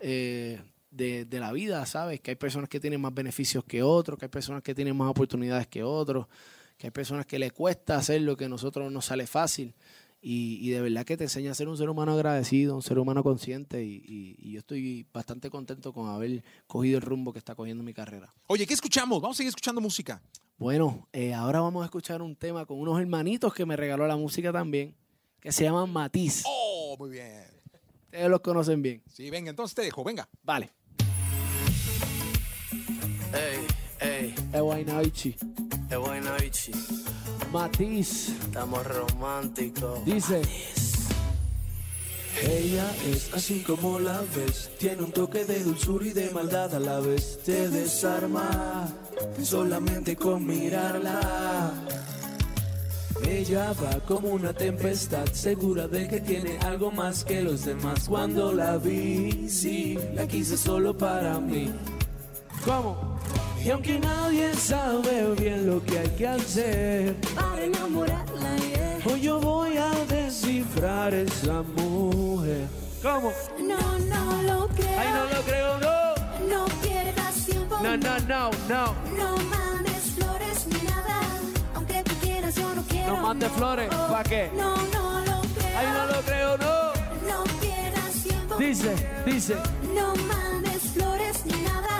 eh, 0.00 0.60
de, 0.90 1.24
de 1.24 1.40
la 1.40 1.50
vida, 1.50 1.86
¿sabes? 1.86 2.20
Que 2.20 2.32
hay 2.32 2.36
personas 2.36 2.68
que 2.68 2.78
tienen 2.78 3.00
más 3.00 3.14
beneficios 3.14 3.64
que 3.64 3.82
otros, 3.82 4.18
que 4.18 4.26
hay 4.26 4.30
personas 4.30 4.62
que 4.62 4.74
tienen 4.74 4.94
más 4.94 5.08
oportunidades 5.08 5.66
que 5.66 5.82
otros, 5.82 6.26
que 6.76 6.88
hay 6.88 6.90
personas 6.90 7.24
que 7.24 7.38
le 7.38 7.52
cuesta 7.52 7.96
hacer 7.96 8.20
lo 8.20 8.36
que 8.36 8.44
a 8.44 8.48
nosotros 8.50 8.92
nos 8.92 9.06
sale 9.06 9.26
fácil. 9.26 9.72
Y, 10.20 10.58
y 10.60 10.70
de 10.70 10.80
verdad 10.80 11.04
que 11.04 11.16
te 11.16 11.24
enseña 11.24 11.52
a 11.52 11.54
ser 11.54 11.68
un 11.68 11.76
ser 11.76 11.88
humano 11.88 12.12
agradecido, 12.12 12.74
un 12.74 12.82
ser 12.82 12.98
humano 12.98 13.22
consciente 13.22 13.84
y, 13.84 14.02
y- 14.04 14.36
y 14.38 14.52
yo 14.52 14.58
estoy 14.60 15.06
bastante 15.12 15.50
contento 15.50 15.92
con 15.92 16.08
haber 16.08 16.42
cogido 16.66 16.98
el 16.98 17.02
rumbo 17.02 17.32
que 17.32 17.38
está 17.38 17.54
cogiendo 17.54 17.84
mi 17.84 17.92
carrera. 17.94 18.34
Oye, 18.48 18.66
¿qué 18.66 18.74
escuchamos? 18.74 19.20
Vamos 19.22 19.36
a 19.36 19.38
seguir 19.38 19.50
escuchando 19.50 19.80
música. 19.80 20.20
Bueno, 20.58 21.06
eh, 21.12 21.34
ahora 21.34 21.60
vamos 21.60 21.82
a 21.82 21.84
escuchar 21.84 22.22
un 22.22 22.34
tema 22.34 22.64
con 22.66 22.78
unos 22.80 22.98
hermanitos 22.98 23.52
que 23.54 23.66
me 23.66 23.76
regaló 23.76 24.06
la 24.06 24.16
música 24.16 24.52
también, 24.52 24.96
que 25.38 25.52
se 25.52 25.64
llaman 25.64 25.92
Matiz. 25.92 26.42
Oh, 26.46 26.96
muy 26.98 27.10
bien. 27.10 27.44
Ustedes 28.06 28.28
los 28.30 28.40
conocen 28.40 28.80
bien. 28.82 29.02
Sí, 29.12 29.28
venga, 29.30 29.50
entonces 29.50 29.74
te 29.74 29.82
dejo, 29.82 30.02
venga. 30.02 30.28
Vale. 30.42 30.70
Ey, 33.34 33.66
ey, 34.00 34.34
Es 34.52 34.60
Guaynaichi. 34.60 35.36
es 35.90 35.98
buena 35.98 36.36
bichi. 36.38 36.72
Matiz. 37.52 38.28
Estamos 38.28 38.86
románticos. 38.86 40.04
Dice. 40.04 40.42
Ella 42.42 42.94
es 43.06 43.32
así 43.32 43.60
como 43.60 43.98
la 43.98 44.20
ves, 44.34 44.68
tiene 44.78 45.02
un 45.02 45.10
toque 45.10 45.46
de 45.46 45.64
dulzura 45.64 46.06
y 46.06 46.10
de 46.10 46.30
maldad 46.30 46.74
a 46.74 46.78
la 46.78 47.00
vez. 47.00 47.40
Te 47.44 47.70
desarma 47.70 48.88
solamente 49.42 50.16
con 50.16 50.46
mirarla. 50.46 51.72
Ella 53.26 53.72
va 53.82 53.98
como 54.00 54.28
una 54.28 54.52
tempestad, 54.52 55.26
segura 55.32 55.88
de 55.88 56.06
que 56.06 56.20
tiene 56.20 56.58
algo 56.58 56.90
más 56.92 57.24
que 57.24 57.40
los 57.40 57.64
demás. 57.64 58.06
Cuando 58.06 58.52
la 58.52 58.76
vi, 58.76 59.48
sí, 59.48 59.98
la 60.14 60.28
quise 60.28 60.58
solo 60.58 60.96
para 60.96 61.40
mí. 61.40 61.72
¿Cómo? 62.64 63.15
Y 63.66 63.70
aunque 63.70 63.98
nadie 63.98 64.54
sabe 64.54 65.34
bien 65.34 65.66
lo 65.66 65.82
que 65.84 65.98
hay 65.98 66.08
que 66.10 66.28
hacer, 66.28 67.16
Para 67.34 67.64
enamorarla, 67.64 68.56
yeah. 68.58 68.98
hoy 69.12 69.20
yo 69.20 69.40
voy 69.40 69.76
a 69.76 69.90
descifrar 70.08 71.12
esa 71.12 71.62
mujer. 71.76 72.68
¿Cómo? 73.02 73.32
No, 73.58 73.98
no 73.98 74.42
lo 74.44 74.68
creo. 74.68 75.00
Ay, 75.00 75.08
no 75.12 75.24
lo 75.36 75.42
creo, 75.42 75.78
no. 75.80 76.48
No 76.48 76.64
pierdas 76.80 77.34
tiempo. 77.44 77.76
No, 77.82 77.96
no, 77.96 78.18
no, 78.20 78.50
no. 78.68 78.94
No 79.16 79.36
mandes 79.50 80.02
flores 80.16 80.66
ni 80.68 80.88
nada. 80.88 81.20
Aunque 81.74 82.04
tú 82.04 82.14
quieras, 82.22 82.54
yo 82.54 82.72
no 82.72 82.82
quiero. 82.82 83.16
No 83.16 83.22
mandes 83.22 83.50
flores, 83.50 83.90
Oh, 83.92 84.12
¿pa' 84.12 84.22
qué? 84.22 84.48
No, 84.56 84.76
no 84.76 85.20
lo 85.24 85.40
creo. 85.56 85.76
Ay, 85.76 85.86
no 85.92 86.06
lo 86.14 86.22
creo, 86.22 86.56
no. 86.58 86.92
No 87.28 87.44
pierdas 87.60 88.12
tiempo. 88.22 88.54
Dice, 88.58 88.94
dice. 89.26 89.56
No 89.92 90.14
mandes 90.32 90.82
flores 90.94 91.44
ni 91.44 91.60
nada. 91.62 91.95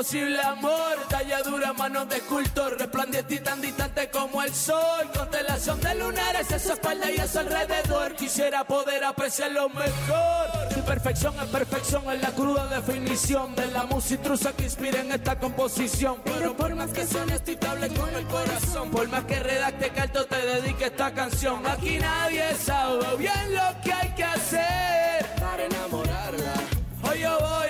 Imposible 0.00 0.40
amor, 0.40 0.96
talladura, 1.10 1.74
manos 1.74 2.08
de 2.08 2.16
escultor, 2.16 2.78
resplandeciente 2.78 3.34
y 3.34 3.40
tan 3.40 3.60
distante 3.60 4.08
como 4.08 4.42
el 4.42 4.54
sol. 4.54 5.10
Constelación 5.14 5.78
de 5.82 5.94
lunares, 5.94 6.50
esa 6.50 6.72
espalda 6.72 7.10
y 7.10 7.18
a 7.18 7.28
su 7.28 7.38
alrededor. 7.38 8.16
Quisiera 8.16 8.64
poder 8.64 9.04
apreciar 9.04 9.52
lo 9.52 9.68
mejor. 9.68 10.70
Tu 10.74 10.80
perfección 10.86 11.34
es 11.38 11.48
perfección, 11.48 12.10
es 12.12 12.22
la 12.22 12.30
cruda 12.30 12.66
definición 12.68 13.54
de 13.54 13.66
la 13.66 13.84
música 13.84 14.54
que 14.56 14.64
inspira 14.64 15.00
en 15.02 15.12
esta 15.12 15.38
composición. 15.38 16.16
Pero 16.24 16.56
por 16.56 16.74
más 16.74 16.90
que 16.92 17.06
sea 17.06 17.20
honesto 17.20 17.50
y 17.50 17.56
te 17.56 17.66
hable 17.66 17.88
con 17.90 18.08
el 18.14 18.24
corazón, 18.24 18.90
por 18.90 19.06
más 19.06 19.24
que 19.24 19.38
redacte 19.38 19.90
carto 19.90 20.24
te 20.24 20.46
dedique 20.46 20.86
esta 20.86 21.12
canción. 21.12 21.66
Aquí 21.66 21.98
nadie 21.98 22.54
sabe 22.54 23.04
bien 23.18 23.54
lo 23.54 23.82
que 23.84 23.92
hay 23.92 24.08
que 24.14 24.24
hacer 24.24 25.26
para 25.38 25.62
enamorarla. 25.66 26.54
Hoy 27.02 27.20
yo 27.20 27.38
voy 27.38 27.68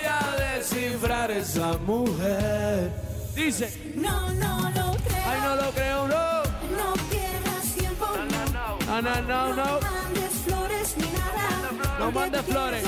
esa 1.51 1.77
mujer. 1.79 2.91
Dice. 3.35 3.67
No, 3.95 4.31
no 4.33 4.69
lo 4.69 4.95
creo. 5.03 5.23
Ay, 5.29 5.39
no 5.43 5.55
lo 5.57 5.71
creo, 5.71 6.07
no. 6.07 6.43
No 6.79 6.93
pierdas 7.09 7.65
tiempo. 7.77 8.05
No, 8.05 8.23
no, 8.25 8.71
no. 8.85 9.01
No, 9.01 9.21
no, 9.21 9.49
no. 9.49 9.55
no 9.55 9.81
mandes 9.81 10.33
flores 10.45 10.95
ni 10.97 11.07
nada. 11.19 11.97
No 11.99 12.11
mandes 12.11 12.41
flores. 12.43 12.83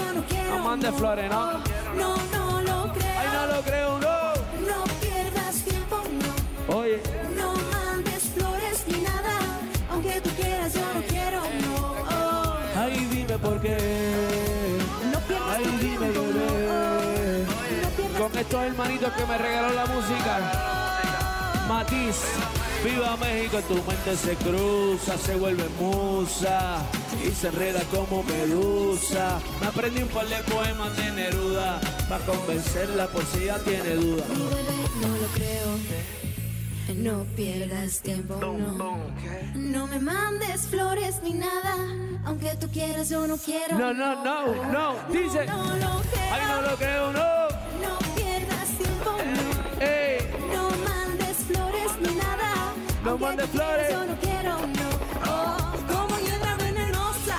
No 0.50 0.60
mandes 0.60 0.96
flores, 0.96 1.30
no. 1.30 1.52
No, 2.02 2.16
no 2.32 2.62
lo 2.62 2.94
creo. 2.94 3.20
Ay, 3.20 3.28
no 3.34 3.54
lo 3.54 3.62
creo, 3.64 4.00
no. 4.00 4.18
No 4.70 4.84
pierdas 5.02 5.56
tiempo, 5.66 5.98
no. 6.24 6.76
Oye. 6.76 7.02
No 7.36 7.54
mandes 7.74 8.24
flores 8.36 8.86
ni 8.88 9.02
nada. 9.02 9.36
Aunque 9.92 10.22
tú 10.22 10.30
quieras, 10.40 10.74
yo 10.74 10.86
no 10.94 11.02
quiero, 11.02 11.42
no. 11.66 12.82
Ay, 12.82 13.08
dime 13.12 13.38
por 13.40 13.60
qué. 13.60 14.33
Estos 18.54 18.68
hermanitos 18.68 19.14
que 19.14 19.26
me 19.26 19.38
regaló 19.38 19.74
la 19.74 19.86
música. 19.88 21.64
Matiz, 21.68 22.18
viva 22.86 23.18
México, 23.18 23.60
tu 23.68 23.74
mente 23.76 24.16
se 24.16 24.36
cruza, 24.36 25.18
se 25.18 25.36
vuelve 25.36 25.64
musa 25.80 26.78
y 27.26 27.32
se 27.32 27.48
enreda 27.48 27.82
como 27.90 28.22
medusa. 28.22 29.40
Me 29.60 29.68
aprendí 29.68 30.04
un 30.04 30.10
par 30.10 30.28
de 30.28 30.36
poemas 30.44 30.96
de 30.96 31.12
Neruda 31.14 31.80
para 32.08 32.24
convencerla 32.26 33.08
por 33.08 33.26
si 33.26 33.46
ya 33.46 33.58
tiene 33.58 33.96
duda. 33.96 34.24
Mi 34.30 34.44
bebé, 34.44 34.76
no 35.02 35.08
lo 35.08 35.28
creo. 35.34 36.14
No 36.96 37.24
pierdas 37.36 38.02
tiempo, 38.02 38.38
no. 38.40 39.08
No 39.56 39.88
me 39.88 40.00
mandes 40.00 40.68
flores 40.68 41.22
ni 41.24 41.34
nada. 41.34 41.76
Aunque 42.26 42.56
tú 42.60 42.70
quieras, 42.70 43.10
yo 43.10 43.26
no 43.26 43.38
quiero. 43.38 43.80
No, 43.80 43.94
no, 43.94 44.24
no, 44.24 44.72
no, 44.72 44.96
dice. 45.12 45.44
No, 45.48 45.66
no 45.66 45.76
lo 45.76 46.02
creo. 46.02 46.32
Ay, 46.32 46.42
no 46.48 46.62
lo 46.62 46.76
creo, 46.76 47.14
no. 47.14 47.43
No 47.43 47.43
No 53.14 53.20
quieras, 53.20 53.50
flores. 53.52 53.92
Yo 53.92 54.06
no 54.06 54.16
quiero, 54.16 54.58
no. 54.58 54.90
Oh, 55.30 55.72
como 55.88 56.18
hiedra 56.18 56.56
venenosa. 56.56 57.38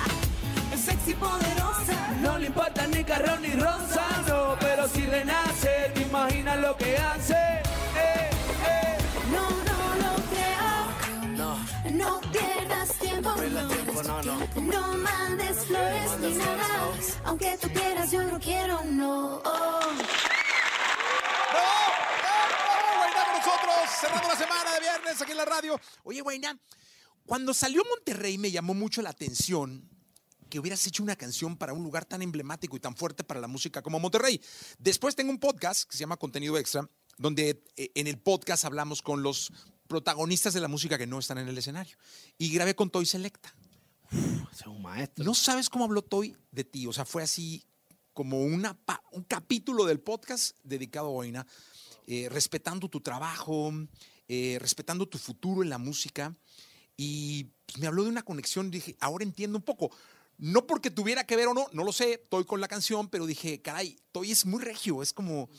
Es 0.73 0.79
sexy 0.79 1.13
poderosa. 1.15 2.11
no 2.21 2.37
le 2.37 2.47
importa 2.47 2.87
ni 2.87 3.03
carro 3.03 3.37
ni 3.41 3.49
rosa, 3.49 4.07
no. 4.25 4.55
Pero 4.61 4.87
si 4.87 5.05
renace, 5.05 5.91
te 5.93 6.01
imaginas 6.03 6.59
lo 6.59 6.77
que 6.77 6.97
hace. 6.97 7.33
Eh, 7.33 8.29
eh. 8.69 8.97
No, 9.33 9.49
no 9.69 9.77
lo 10.01 10.13
creo. 10.31 11.35
No, 11.35 11.59
No 11.91 12.21
pierdas 12.31 12.93
tiempo, 12.97 13.33
pierdas 13.33 13.67
tiempo, 13.67 14.03
no, 14.03 14.21
no. 14.23 14.39
No 14.61 14.97
mandes 14.97 15.65
flores 15.65 16.11
ni 16.21 16.35
nada. 16.35 16.67
Aunque 17.25 17.57
tú 17.59 17.67
quieras, 17.67 18.11
yo 18.11 18.23
no 18.23 18.39
quiero, 18.39 18.79
no. 18.85 19.41
Oh. 19.43 20.24
Cerrando 24.05 24.27
la 24.27 24.35
semana 24.35 24.73
de 24.73 24.79
viernes 24.81 25.21
aquí 25.21 25.31
en 25.31 25.37
la 25.37 25.45
radio. 25.45 25.79
Oye, 26.03 26.21
Guainá, 26.21 26.59
cuando 27.25 27.55
salió 27.55 27.83
Monterrey 27.89 28.37
me 28.37 28.51
llamó 28.51 28.75
mucho 28.75 29.01
la 29.01 29.09
atención 29.09 29.89
que 30.47 30.59
hubieras 30.59 30.85
hecho 30.85 31.01
una 31.01 31.15
canción 31.15 31.57
para 31.57 31.73
un 31.73 31.83
lugar 31.83 32.05
tan 32.05 32.21
emblemático 32.21 32.77
y 32.77 32.79
tan 32.79 32.95
fuerte 32.95 33.23
para 33.23 33.39
la 33.39 33.47
música 33.47 33.81
como 33.81 33.99
Monterrey. 33.99 34.39
Después 34.77 35.15
tengo 35.15 35.31
un 35.31 35.39
podcast 35.39 35.89
que 35.89 35.97
se 35.97 36.01
llama 36.01 36.17
Contenido 36.17 36.55
Extra, 36.59 36.87
donde 37.17 37.63
eh, 37.77 37.91
en 37.95 38.05
el 38.05 38.19
podcast 38.19 38.63
hablamos 38.65 39.01
con 39.01 39.23
los 39.23 39.51
protagonistas 39.87 40.53
de 40.53 40.61
la 40.61 40.67
música 40.67 40.99
que 40.99 41.07
no 41.07 41.17
están 41.17 41.39
en 41.39 41.47
el 41.47 41.57
escenario. 41.57 41.97
Y 42.37 42.51
grabé 42.51 42.75
con 42.75 42.91
Toy 42.91 43.07
Selecta. 43.07 43.55
Es 44.51 44.67
un 44.67 44.83
maestro. 44.83 45.25
No 45.25 45.33
sabes 45.33 45.67
cómo 45.67 45.85
habló 45.85 46.03
Toy 46.03 46.37
de 46.51 46.63
ti. 46.63 46.85
O 46.85 46.93
sea, 46.93 47.05
fue 47.05 47.23
así 47.23 47.65
como 48.13 48.43
una, 48.43 48.77
un 49.11 49.23
capítulo 49.23 49.85
del 49.85 49.99
podcast 49.99 50.57
dedicado 50.63 51.07
a 51.07 51.11
Boina, 51.11 51.47
eh, 52.07 52.27
respetando 52.29 52.89
tu 52.89 53.01
trabajo, 53.01 53.71
eh, 54.27 54.57
respetando 54.59 55.07
tu 55.07 55.17
futuro 55.17 55.63
en 55.63 55.69
la 55.69 55.77
música. 55.77 56.35
Y 56.97 57.45
pues, 57.65 57.77
me 57.79 57.87
habló 57.87 58.03
de 58.03 58.09
una 58.09 58.23
conexión. 58.23 58.71
Dije, 58.71 58.95
ahora 58.99 59.23
entiendo 59.23 59.57
un 59.57 59.63
poco. 59.63 59.91
No 60.37 60.67
porque 60.67 60.91
tuviera 60.91 61.25
que 61.25 61.35
ver 61.37 61.47
o 61.47 61.53
no, 61.53 61.67
no 61.71 61.83
lo 61.83 61.93
sé, 61.93 62.13
estoy 62.13 62.43
con 62.43 62.59
la 62.59 62.67
canción, 62.67 63.07
pero 63.07 63.25
dije, 63.25 63.61
caray, 63.61 63.97
Toy 64.11 64.31
es 64.31 64.45
muy 64.45 64.61
regio, 64.61 65.01
es 65.01 65.13
como. 65.13 65.49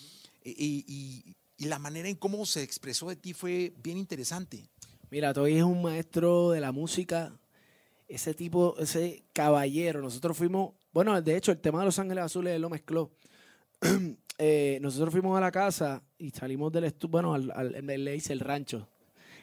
Y, 0.45 0.85
y- 0.87 1.35
y 1.59 1.65
la 1.65 1.79
manera 1.79 2.09
en 2.11 2.17
cómo 2.17 2.45
se 2.45 2.63
expresó 2.63 3.09
de 3.09 3.17
ti 3.17 3.33
fue 3.33 3.73
bien 3.83 3.97
interesante. 3.97 4.69
Mira, 5.11 5.33
Toy 5.33 5.57
es 5.57 5.63
un 5.63 5.81
maestro 5.81 6.51
de 6.51 6.61
la 6.61 6.73
música. 6.73 7.33
Ese 8.09 8.35
tipo, 8.35 8.77
ese 8.79 9.25
caballero. 9.33 10.03
Nosotros 10.03 10.37
fuimos, 10.37 10.75
bueno, 10.93 11.21
de 11.23 11.37
hecho, 11.37 11.51
el 11.53 11.61
tema 11.61 11.79
de 11.81 11.87
Los 11.87 11.99
Ángeles 11.99 12.25
Azules 12.25 12.55
él 12.55 12.63
lo 12.63 12.69
mezcló. 12.71 13.11
Eh, 14.39 14.79
nosotros 14.83 15.13
fuimos 15.13 15.37
a 15.37 15.41
la 15.41 15.51
casa 15.51 16.03
y 16.19 16.31
salimos 16.31 16.73
del 16.73 16.85
estudio, 16.85 17.13
bueno, 17.13 17.35
al, 17.35 17.51
al- 17.53 17.87
le 17.87 18.13
dice 18.13 18.33
el 18.33 18.41
rancho. 18.41 18.89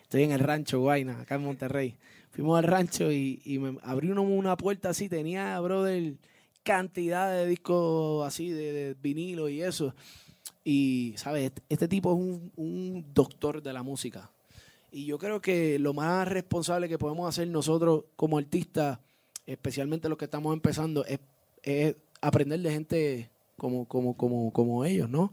Estoy 0.04 0.24
en 0.24 0.32
el 0.32 0.40
rancho, 0.40 0.80
Guayna, 0.82 1.22
acá 1.22 1.36
en 1.36 1.44
Monterrey. 1.44 1.98
Fuimos 2.32 2.58
al 2.58 2.66
rancho 2.66 3.12
y, 3.12 3.42
y 3.46 3.58
me 3.58 3.80
abrí 3.84 4.10
una 4.12 4.56
puerta 4.58 4.90
así, 4.90 5.10
tenía, 5.10 5.60
brother, 5.60 6.16
cantidad 6.64 7.32
de 7.32 7.48
discos 7.48 8.26
así, 8.28 8.50
de, 8.50 8.72
de 8.74 8.94
vinilo 9.02 9.50
y 9.50 9.62
eso. 9.64 9.96
Y, 10.64 11.14
¿sabes? 11.18 11.46
Este, 11.46 11.62
este 11.70 11.88
tipo 11.88 12.12
es 12.14 12.20
un, 12.20 12.52
un 12.56 13.06
doctor 13.14 13.62
de 13.64 13.74
la 13.74 13.82
música. 13.84 14.30
Y 14.92 15.06
yo 15.06 15.18
creo 15.18 15.42
que 15.42 15.80
lo 15.80 15.94
más 15.96 16.28
responsable 16.28 16.88
que 16.88 17.00
podemos 17.00 17.28
hacer 17.28 17.48
nosotros 17.48 18.06
como 18.16 18.38
artistas, 18.38 19.00
especialmente 19.48 20.08
los 20.08 20.18
que 20.20 20.26
estamos 20.26 20.54
empezando, 20.54 21.04
es, 21.06 21.20
es 21.64 21.96
aprender 22.22 22.60
de 22.60 22.72
gente 22.72 23.32
como, 23.58 23.86
como, 23.88 24.16
como, 24.16 24.52
como 24.52 24.86
ellos, 24.86 25.10
¿no? 25.10 25.32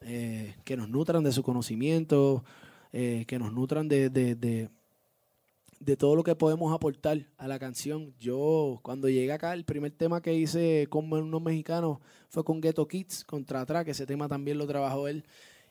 Eh, 0.00 0.54
que 0.64 0.76
nos 0.76 0.88
nutran 0.88 1.24
de 1.24 1.32
su 1.32 1.42
conocimiento, 1.42 2.44
eh, 2.92 3.24
que 3.26 3.38
nos 3.38 3.52
nutran 3.52 3.88
de, 3.88 4.10
de, 4.10 4.36
de, 4.36 5.96
todo 5.96 6.14
lo 6.14 6.22
que 6.22 6.36
podemos 6.36 6.72
aportar 6.72 7.26
a 7.36 7.48
la 7.48 7.58
canción. 7.58 8.14
Yo, 8.18 8.78
cuando 8.82 9.08
llegué 9.08 9.32
acá, 9.32 9.52
el 9.54 9.64
primer 9.64 9.90
tema 9.92 10.22
que 10.22 10.34
hice 10.34 10.86
con 10.88 11.12
unos 11.12 11.42
mexicanos 11.42 11.98
fue 12.28 12.44
con 12.44 12.60
Ghetto 12.60 12.86
Kids, 12.86 13.24
contra 13.24 13.66
Tra, 13.66 13.84
que 13.84 13.90
ese 13.90 14.06
tema 14.06 14.28
también 14.28 14.58
lo 14.58 14.66
trabajó 14.66 15.08
él. 15.08 15.24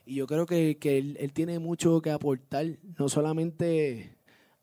Y 0.04 0.16
yo 0.16 0.26
creo 0.26 0.46
que, 0.46 0.78
que 0.78 0.98
él 0.98 1.32
tiene 1.32 1.58
mucho 1.58 2.00
que 2.02 2.10
aportar, 2.10 2.66
no 2.98 3.08
solamente 3.08 4.17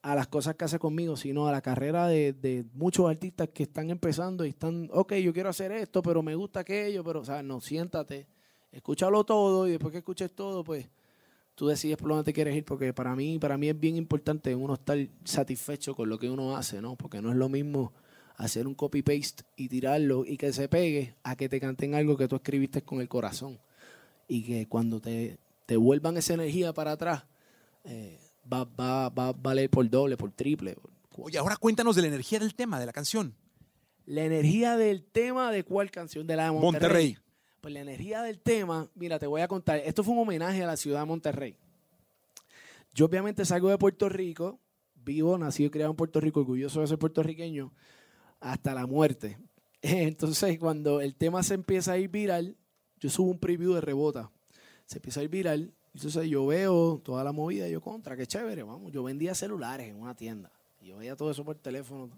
a 0.06 0.14
las 0.14 0.28
cosas 0.28 0.54
que 0.54 0.66
hace 0.66 0.78
conmigo, 0.78 1.18
sino 1.18 1.48
a 1.48 1.52
la 1.52 1.62
carrera 1.62 2.08
de, 2.08 2.32
de 2.32 2.64
muchos 2.76 3.10
artistas 3.10 3.50
que 3.52 3.64
están 3.64 3.90
empezando 3.90 4.46
y 4.46 4.50
están, 4.50 4.88
ok, 4.94 5.14
yo 5.16 5.34
quiero 5.34 5.50
hacer 5.50 5.72
esto, 5.72 6.04
pero 6.04 6.22
me 6.22 6.36
gusta 6.36 6.60
aquello, 6.60 7.04
pero, 7.04 7.22
o 7.22 7.26
sea, 7.26 7.42
no, 7.42 7.60
siéntate, 7.60 8.28
escúchalo 8.72 9.24
todo 9.24 9.68
y 9.68 9.72
después 9.72 9.92
que 9.92 9.98
escuches 9.98 10.30
todo, 10.30 10.64
pues 10.64 10.88
tú 11.56 11.66
decides 11.66 11.98
por 11.98 12.10
dónde 12.10 12.24
te 12.24 12.34
quieres 12.34 12.56
ir, 12.56 12.64
porque 12.64 12.94
para 12.94 13.16
mí, 13.16 13.40
para 13.40 13.58
mí 13.58 13.68
es 13.68 13.80
bien 13.80 13.96
importante 13.96 14.54
uno 14.54 14.76
estar 14.76 14.96
satisfecho 15.24 15.96
con 15.96 16.08
lo 16.08 16.20
que 16.20 16.30
uno 16.30 16.56
hace, 16.56 16.84
¿no? 16.84 16.96
Porque 16.96 17.20
no 17.20 17.32
es 17.32 17.36
lo 17.36 17.50
mismo 17.50 17.92
hacer 18.36 18.68
un 18.68 18.76
copy-paste 18.76 19.44
y 19.56 19.70
tirarlo 19.70 20.24
y 20.24 20.38
que 20.38 20.54
se 20.54 20.70
pegue 20.70 21.16
a 21.24 21.36
que 21.36 21.50
te 21.50 21.60
canten 21.60 21.96
algo 21.96 22.16
que 22.16 22.28
tú 22.28 22.36
escribiste 22.36 22.84
con 22.84 23.02
el 23.02 23.10
corazón 23.10 23.58
y 24.28 24.44
que 24.44 24.68
cuando 24.68 25.02
te, 25.02 25.40
te 25.66 25.78
vuelvan 25.78 26.16
esa 26.18 26.36
energía 26.36 26.74
para 26.74 26.92
atrás, 26.92 27.24
eh, 27.86 28.20
va, 28.52 28.64
va, 28.64 29.10
va 29.10 29.30
a 29.30 29.34
valer 29.34 29.70
por 29.70 29.90
doble, 29.90 30.18
por 30.18 30.32
triple. 30.32 30.76
por 30.76 30.92
Oye, 31.28 31.38
ahora 31.38 31.58
cuéntanos 31.58 31.96
de 31.96 32.02
la 32.04 32.10
energía 32.10 32.40
del 32.40 32.56
tema, 32.56 32.80
de 32.80 32.86
la 32.86 32.94
canción. 32.94 33.36
La 34.06 34.24
energía 34.24 34.78
del 34.78 35.04
tema 35.04 35.52
de 35.52 35.64
cuál 35.64 35.90
canción, 35.92 36.28
de 36.28 36.36
la 36.36 36.46
de 36.46 36.52
Monterrey. 36.52 36.72
Monterrey. 36.72 37.18
Pues 37.62 37.74
la 37.74 37.80
energía 37.80 38.22
del 38.22 38.40
tema, 38.40 38.90
mira, 38.94 39.18
te 39.18 39.26
voy 39.26 39.42
a 39.42 39.48
contar. 39.48 39.80
Esto 39.80 40.04
fue 40.04 40.14
un 40.14 40.22
homenaje 40.22 40.64
a 40.64 40.68
la 40.68 40.78
ciudad 40.78 41.00
de 41.00 41.06
Monterrey. 41.06 41.58
Yo 42.94 43.08
obviamente 43.08 43.44
salgo 43.44 43.70
de 43.70 43.78
Puerto 43.78 44.08
Rico, 44.08 44.60
vivo, 44.94 45.38
nacido 45.38 45.68
y 45.68 45.70
criado 45.72 45.92
en 45.92 45.98
Puerto 45.98 46.20
Rico, 46.20 46.42
orgulloso 46.42 46.82
de 46.82 46.88
ser 46.88 47.00
puertorriqueño, 47.00 47.74
hasta 48.40 48.74
la 48.74 48.86
muerte. 48.86 49.38
Entonces, 49.82 50.60
cuando 50.60 51.02
el 51.02 51.16
tema 51.16 51.44
se 51.44 51.56
empieza 51.56 51.94
a 51.94 51.98
ir 51.98 52.10
viral, 52.10 52.56
yo 53.00 53.10
subo 53.10 53.32
un 53.32 53.40
preview 53.40 53.74
de 53.74 53.82
rebota. 53.82 54.32
Se 54.86 55.00
empieza 55.00 55.22
a 55.22 55.24
ir 55.24 55.30
viral. 55.30 55.74
Entonces 55.96 56.28
yo 56.28 56.46
veo 56.46 57.00
toda 57.02 57.24
la 57.24 57.32
movida 57.32 57.70
yo 57.70 57.80
contra, 57.80 58.18
qué 58.18 58.28
chévere, 58.28 58.64
vamos. 58.64 58.92
Yo 58.92 59.02
vendía 59.02 59.34
celulares 59.34 59.88
en 59.88 59.96
una 59.96 60.14
tienda. 60.14 60.52
Y 60.82 60.88
yo 60.88 60.98
veía 60.98 61.16
todo 61.16 61.32
eso 61.32 61.46
por 61.46 61.56
teléfono 61.56 62.10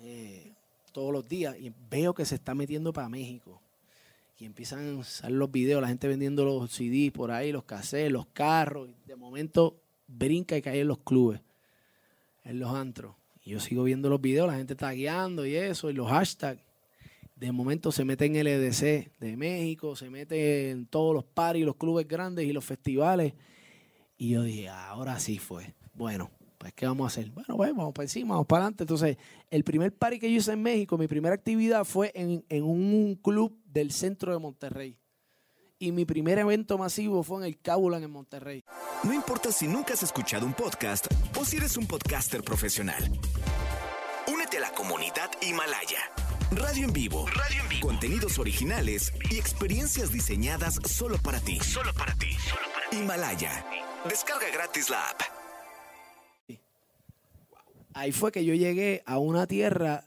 eh, 0.00 0.52
todos 0.90 1.12
los 1.12 1.28
días 1.28 1.54
y 1.60 1.70
veo 1.90 2.14
que 2.14 2.24
se 2.24 2.36
está 2.36 2.54
metiendo 2.54 2.94
para 2.94 3.10
México. 3.10 3.60
Y 4.38 4.46
empiezan 4.46 5.00
a 5.00 5.04
salir 5.04 5.36
los 5.36 5.52
videos, 5.52 5.82
la 5.82 5.88
gente 5.88 6.08
vendiendo 6.08 6.46
los 6.46 6.70
CDs 6.70 7.12
por 7.12 7.30
ahí, 7.30 7.52
los 7.52 7.64
cassettes, 7.64 8.10
los 8.10 8.26
carros. 8.28 8.88
Y 8.88 8.94
de 9.06 9.16
momento 9.16 9.76
brinca 10.08 10.56
y 10.56 10.62
cae 10.62 10.80
en 10.80 10.88
los 10.88 10.98
clubes, 11.00 11.42
en 12.42 12.58
los 12.58 12.74
antros. 12.74 13.14
Y 13.44 13.50
yo 13.50 13.60
sigo 13.60 13.84
viendo 13.84 14.08
los 14.08 14.22
videos, 14.22 14.46
la 14.46 14.56
gente 14.56 14.76
tagueando 14.76 15.44
y 15.44 15.54
eso, 15.54 15.90
y 15.90 15.92
los 15.92 16.08
hashtags. 16.08 16.62
De 17.36 17.50
momento 17.50 17.90
se 17.90 18.04
mete 18.04 18.26
en 18.26 18.36
el 18.36 18.46
EDC 18.46 19.18
de 19.18 19.36
México, 19.36 19.96
se 19.96 20.08
mete 20.08 20.70
en 20.70 20.86
todos 20.86 21.14
los 21.14 21.24
paris, 21.24 21.64
los 21.64 21.76
clubes 21.76 22.06
grandes 22.06 22.46
y 22.46 22.52
los 22.52 22.64
festivales. 22.64 23.34
Y 24.16 24.30
yo 24.30 24.42
dije, 24.42 24.68
ahora 24.68 25.18
sí 25.18 25.38
fue. 25.38 25.74
Bueno, 25.94 26.30
pues 26.58 26.72
¿qué 26.72 26.86
vamos 26.86 27.04
a 27.04 27.08
hacer? 27.08 27.30
Bueno, 27.30 27.56
pues 27.56 27.74
vamos 27.74 27.92
para 27.92 28.04
encima, 28.04 28.34
vamos 28.34 28.46
para 28.46 28.62
adelante. 28.62 28.84
Entonces, 28.84 29.16
el 29.50 29.64
primer 29.64 29.92
party 29.92 30.18
que 30.18 30.30
yo 30.30 30.38
hice 30.38 30.52
en 30.52 30.62
México, 30.62 30.96
mi 30.96 31.08
primera 31.08 31.34
actividad 31.34 31.84
fue 31.84 32.12
en, 32.14 32.44
en 32.48 32.64
un 32.64 33.16
club 33.16 33.60
del 33.66 33.90
centro 33.90 34.32
de 34.32 34.38
Monterrey. 34.38 34.96
Y 35.78 35.92
mi 35.92 36.04
primer 36.04 36.38
evento 36.38 36.78
masivo 36.78 37.22
fue 37.22 37.40
en 37.40 37.44
el 37.46 37.60
Cabulan 37.60 38.02
en 38.04 38.10
Monterrey. 38.10 38.64
No 39.02 39.12
importa 39.12 39.50
si 39.52 39.66
nunca 39.66 39.94
has 39.94 40.02
escuchado 40.02 40.46
un 40.46 40.54
podcast 40.54 41.06
o 41.38 41.44
si 41.44 41.56
eres 41.56 41.76
un 41.76 41.86
podcaster 41.86 42.42
profesional. 42.42 43.10
Únete 44.32 44.58
a 44.58 44.60
la 44.60 44.72
comunidad 44.72 45.30
Himalaya. 45.42 45.98
Radio 46.56 46.84
en 46.84 46.92
vivo. 46.92 47.26
Radio 47.26 47.62
en 47.62 47.68
vivo. 47.68 47.88
Contenidos 47.88 48.38
originales 48.38 49.12
y 49.28 49.38
experiencias 49.38 50.12
diseñadas 50.12 50.78
solo 50.84 51.18
para 51.18 51.40
ti. 51.40 51.58
Solo 51.58 51.92
para 51.94 52.14
ti. 52.14 52.28
Himalaya. 52.92 53.66
Descarga 54.08 54.46
gratis 54.52 54.88
la 54.88 55.10
app. 55.10 55.20
Ahí 57.92 58.12
fue 58.12 58.30
que 58.30 58.44
yo 58.44 58.54
llegué 58.54 59.02
a 59.04 59.18
una 59.18 59.48
tierra 59.48 60.06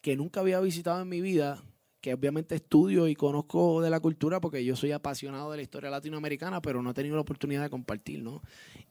que 0.00 0.16
nunca 0.16 0.40
había 0.40 0.60
visitado 0.60 1.02
en 1.02 1.08
mi 1.08 1.20
vida, 1.20 1.62
que 2.00 2.14
obviamente 2.14 2.54
estudio 2.54 3.08
y 3.08 3.16
conozco 3.16 3.82
de 3.82 3.90
la 3.90 3.98
cultura 3.98 4.40
porque 4.40 4.64
yo 4.64 4.76
soy 4.76 4.92
apasionado 4.92 5.50
de 5.50 5.56
la 5.56 5.62
historia 5.62 5.90
latinoamericana, 5.90 6.62
pero 6.62 6.82
no 6.82 6.90
he 6.90 6.94
tenido 6.94 7.16
la 7.16 7.22
oportunidad 7.22 7.62
de 7.62 7.70
compartir, 7.70 8.22
¿no? 8.22 8.42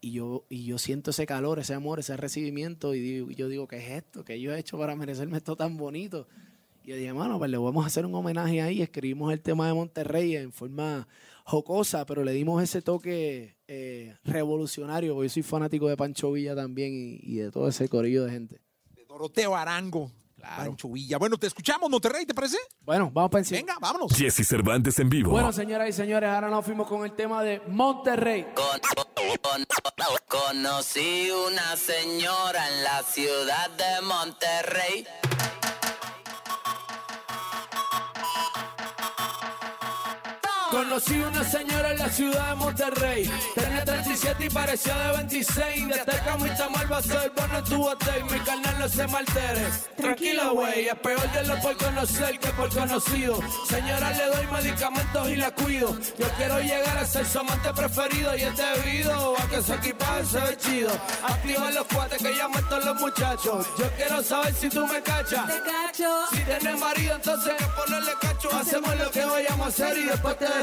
Y 0.02 0.12
yo, 0.12 0.46
y 0.50 0.66
yo 0.66 0.78
siento 0.78 1.12
ese 1.12 1.26
calor, 1.26 1.60
ese 1.60 1.74
amor, 1.74 2.00
ese 2.00 2.18
recibimiento 2.18 2.94
y 2.94 3.36
yo 3.36 3.48
digo, 3.48 3.68
¿qué 3.68 3.78
es 3.78 4.04
esto? 4.04 4.26
¿Qué 4.26 4.40
yo 4.42 4.54
he 4.54 4.60
hecho 4.60 4.78
para 4.78 4.96
merecerme 4.96 5.38
esto 5.38 5.56
tan 5.56 5.78
bonito? 5.78 6.28
Y 6.90 6.92
yo 6.92 6.98
dije, 6.98 7.14
mano, 7.14 7.38
pues 7.38 7.52
le 7.52 7.58
vamos 7.60 7.84
a 7.84 7.88
hacer 7.88 8.04
un 8.04 8.16
homenaje 8.16 8.64
ahí. 8.64 8.82
Escribimos 8.82 9.32
el 9.32 9.42
tema 9.42 9.68
de 9.68 9.76
Monterrey 9.76 10.36
en 10.36 10.52
forma 10.52 11.08
jocosa, 11.44 12.04
pero 12.08 12.24
le 12.24 12.32
dimos 12.32 12.64
ese 12.64 12.82
toque 12.82 13.60
eh, 13.68 14.16
revolucionario, 14.24 15.14
porque 15.14 15.28
yo 15.28 15.34
soy 15.36 15.44
fanático 15.44 15.88
de 15.88 15.96
Pancho 15.96 16.32
Villa 16.32 16.56
también 16.56 16.92
y, 16.96 17.20
y 17.22 17.36
de 17.36 17.52
todo 17.52 17.68
ese 17.68 17.88
corillo 17.90 18.26
de 18.26 18.32
gente. 18.32 18.62
De 18.96 19.06
Doroteo 19.06 19.56
Arango. 19.56 20.12
Pancho 20.42 20.90
Villa. 20.90 21.20
Bueno, 21.20 21.38
te 21.38 21.46
escuchamos, 21.46 21.92
Monterrey, 21.92 22.26
¿te 22.26 22.34
parece? 22.34 22.58
Bueno, 22.82 23.12
vamos 23.14 23.30
para 23.30 23.42
encima. 23.42 23.60
Venga, 23.60 23.78
vámonos. 23.80 24.12
Jesse 24.18 24.48
Cervantes 24.48 24.98
en 24.98 25.10
vivo. 25.10 25.30
Bueno, 25.30 25.54
señoras 25.54 25.90
y 25.90 25.94
señores, 25.94 26.28
ahora 26.28 26.50
nos 26.50 26.66
fuimos 26.66 26.88
con 26.88 27.06
el 27.06 27.12
tema 27.12 27.44
de 27.44 27.62
Monterrey. 27.68 28.48
Conocí 30.28 31.30
una 31.30 31.76
señora 31.76 32.68
en 32.68 32.84
la 32.84 33.04
ciudad 33.04 33.70
de 33.78 34.02
Monterrey. 34.08 35.06
Conocí 40.72 41.20
una 41.20 41.44
señora 41.44 41.92
en 41.92 41.98
la 41.98 42.10
ciudad 42.10 42.50
de 42.50 42.56
Monterrey. 42.56 43.32
Tenía 43.56 43.84
37 43.84 44.46
y 44.46 44.50
parecía 44.50 44.96
de 44.96 45.18
26. 45.18 45.88
De 45.88 45.94
cerca 45.96 46.38
mi 46.38 46.50
tamal 46.50 46.92
va 46.92 46.98
a 46.98 47.02
ser 47.02 47.32
bueno 47.36 47.64
tu 47.64 47.88
hotel. 47.88 48.24
Mi 48.26 48.40
carnal 48.42 48.76
no 48.78 48.88
se 48.88 49.08
maltere. 49.08 49.66
Tranquila, 49.98 50.50
güey. 50.50 50.88
Es 50.88 50.96
peor 50.96 51.32
de 51.32 51.44
lo 51.46 51.60
por 51.62 51.76
conocer 51.76 52.38
que 52.38 52.50
por 52.50 52.70
conocido. 52.70 53.40
Señora, 53.68 54.12
le 54.12 54.26
doy 54.28 54.48
medicamentos 54.48 55.30
y 55.30 55.36
la 55.38 55.52
cuido. 55.52 55.98
Yo 56.20 56.28
quiero 56.38 56.60
llegar 56.60 56.98
a 57.00 57.06
ser 57.06 57.26
su 57.26 57.40
amante 57.40 57.74
preferido. 57.74 58.38
Y 58.38 58.42
este 58.44 58.64
video 58.86 59.36
a 59.40 59.50
que 59.50 59.64
su 59.64 59.74
equipaje 59.74 60.26
se 60.26 60.40
ve 60.40 60.58
chido. 60.58 60.92
Activa 61.24 61.72
los 61.72 61.88
cuates 61.88 62.22
que 62.22 62.36
llaman 62.36 62.64
todos 62.70 62.86
los 62.86 63.02
muchachos. 63.02 63.68
Yo 63.80 63.90
quiero 63.98 64.22
saber 64.22 64.54
si 64.54 64.70
tú 64.70 64.86
me 64.86 65.02
cachas. 65.02 65.52
Si 66.32 66.44
tienes 66.44 66.80
marido, 66.80 67.16
entonces 67.16 67.54
ponerle 67.76 68.12
cacho. 68.22 68.50
Hacemos 68.54 68.96
lo 68.98 69.10
que 69.10 69.26
vayamos 69.26 69.66
a 69.66 69.70
hacer 69.70 69.98
y 69.98 70.04
después 70.04 70.38
te 70.38 70.59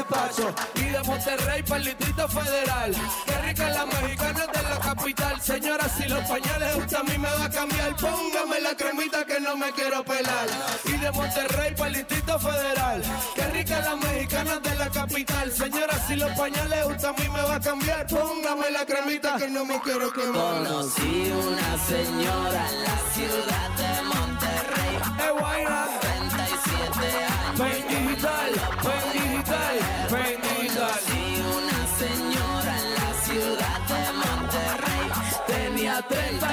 Y 0.75 0.83
de 0.83 1.03
Monterrey 1.03 1.63
para 1.63 1.77
el 1.77 1.85
Distrito 1.85 2.27
Federal. 2.27 2.95
Qué 3.25 3.37
rica 3.47 3.69
la 3.69 3.85
mexicana 3.85 4.45
de 4.45 4.63
la 4.63 4.79
capital. 4.79 5.41
Señora, 5.41 5.89
si 5.89 6.07
los 6.07 6.23
pañales 6.25 6.75
usted 6.75 6.97
a 6.97 7.03
mí 7.03 7.17
me 7.17 7.27
va 7.27 7.45
a 7.45 7.49
cambiar, 7.49 7.95
póngame 7.95 8.59
la 8.61 8.75
cremita 8.75 9.25
que 9.25 9.39
no 9.39 9.57
me 9.57 9.71
quiero 9.71 10.03
pelar. 10.03 10.47
Y 10.85 10.91
de 10.91 11.11
Monterrey 11.11 11.73
para 11.75 11.87
el 11.89 11.95
Distrito 11.95 12.39
Federal. 12.39 13.01
Qué 13.35 13.47
rica 13.47 13.81
la 13.81 13.95
mexicana 13.95 14.59
de 14.59 14.75
la 14.75 14.89
capital. 14.89 15.51
Señora, 15.51 16.07
si 16.07 16.15
los 16.15 16.31
pañales 16.31 16.85
usted 16.85 17.05
a 17.05 17.13
mí 17.13 17.29
me 17.29 17.41
va 17.41 17.55
a 17.55 17.59
cambiar, 17.59 18.05
póngame 18.07 18.69
la 18.71 18.85
cremita 18.85 19.37
que 19.37 19.49
no 19.49 19.65
me 19.65 19.79
quiero 19.81 20.13
quemar. 20.13 20.63
Conocí 20.63 21.31
una 21.31 21.77
señora 21.85 22.69
en 22.69 22.83
la 22.83 22.97
ciudad 23.13 23.76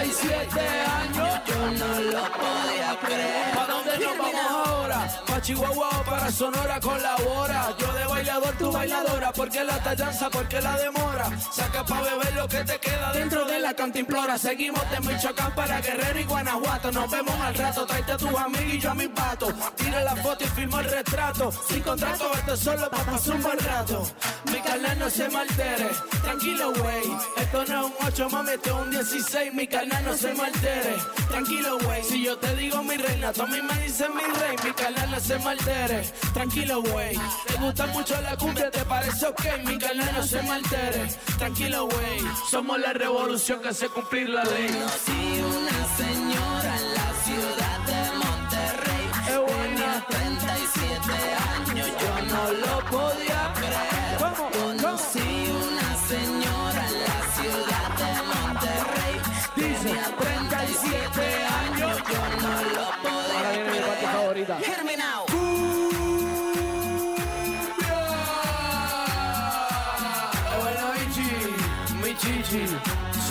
37 0.04 0.61
años, 0.61 1.40
Yo 1.46 1.54
no 1.56 2.00
lo 2.02 2.23
podía 2.32 2.99
creer. 3.00 3.54
¿Para 3.54 3.75
dónde 3.75 3.99
nos 3.99 4.18
vamos? 4.18 4.83
Pa' 5.26 5.40
Chihuahua 5.40 5.88
o 6.00 6.04
para 6.04 6.30
Sonora 6.30 6.80
colabora. 6.80 7.75
Yo 7.78 7.92
de 7.92 8.04
bailador, 8.06 8.56
tu 8.59 8.71
bailadora. 8.71 9.33
¿Por 9.33 9.48
qué 9.48 9.64
la 9.64 9.83
tallanza? 9.83 10.31
¿Por 10.31 10.48
qué 10.48 10.61
la 10.61 10.77
demora? 10.77 11.31
Saca 11.53 11.85
pa' 11.85 12.00
beber 12.03 12.35
lo 12.35 12.48
que 12.48 12.64
te 12.64 12.79
queda 12.79 13.12
dentro 13.12 13.44
de 13.44 13.59
la 13.59 13.74
cantimplora. 13.74 14.38
Seguimos 14.38 14.83
de 14.90 15.00
Michoacán 15.00 15.55
para 15.55 15.81
Guerrero 15.81 16.20
y 16.20 16.24
Guanajuato. 16.24 16.92
Nos 16.92 17.11
vemos 17.11 17.40
al 17.40 17.55
rato. 17.55 17.87
Tráete 17.87 18.12
a 18.12 18.16
tus 18.16 18.35
amigos 18.35 18.74
y 18.74 18.81
yo 18.81 18.90
a 18.90 18.94
mis 18.94 19.09
patos. 19.09 19.55
Tira 19.77 20.03
la 20.03 20.16
foto 20.16 20.44
y 20.44 20.48
firma 20.48 20.81
el 20.81 20.90
retrato. 20.90 21.53
Sin 21.68 21.81
contrato, 21.83 22.31
esto 22.35 22.57
solo 22.57 22.90
pa' 22.90 23.05
pasar 23.05 23.35
un 23.35 23.42
buen 23.42 23.59
rato. 23.59 24.07
Mi 24.50 24.61
carnal 24.61 24.98
no 24.98 25.11
se 25.11 25.29
maltere. 25.29 25.88
Tranquilo, 26.22 26.72
güey. 26.72 27.03
Esto 27.37 27.64
no 27.66 27.81
es 27.81 27.87
un 27.87 28.07
8, 28.07 28.31
mami, 28.31 28.50
esto 28.53 28.70
es 28.70 28.87
un 28.87 28.90
16. 28.90 29.55
Mi 29.55 29.66
carnal 29.66 30.05
no 30.05 30.14
se 30.14 30.35
maltere. 30.35 30.96
Tranquilo, 31.29 31.79
güey. 31.81 32.03
Si 32.05 32.22
yo 32.22 32.37
te 32.38 32.55
digo 32.57 32.83
mi 32.83 32.96
reina, 32.96 33.33
tú 33.33 33.42
a 33.42 33.46
mí 33.46 33.61
me 33.61 33.83
dices 33.83 34.09
mi 34.11 34.22
rey. 34.40 34.57
Mi 34.64 34.72
carnal 35.04 35.20
se 35.20 35.38
maltere. 35.38 36.02
Tranquilo, 36.32 36.82
güey. 36.82 37.18
Te 37.46 37.54
gusta 37.56 37.86
mucho 37.88 38.20
la 38.22 38.36
cumbia, 38.36 38.70
te 38.70 38.84
parece 38.84 39.26
ok. 39.26 39.44
Mi 39.66 39.78
carnal 39.78 40.10
no 40.16 40.22
se 40.22 40.42
maltere. 40.42 41.08
Tranquilo, 41.38 41.88
güey. 41.88 42.20
Somos 42.50 42.78
la 42.78 42.92
revolución 42.92 43.60
que 43.60 43.68
hace 43.68 43.88
cumplir 43.88 44.28
la 44.30 44.44
ley. 44.44 44.70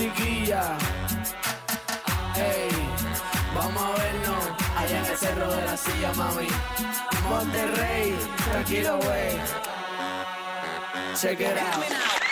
Chiquilla. 0.04 0.78
Ey, 2.36 2.72
vamos 3.56 3.84
a 3.84 4.02
vernos 4.02 4.44
allá 4.76 5.00
en 5.00 5.06
el 5.06 5.18
cerro 5.18 5.56
de 5.56 5.62
la 5.66 5.78
silla, 5.78 6.12
mami. 6.16 6.48
Monterrey, 7.30 8.16
tranquilo, 8.52 8.98
güey. 8.98 9.40
Check 11.16 11.40
it 11.40 11.58
out. 11.58 12.23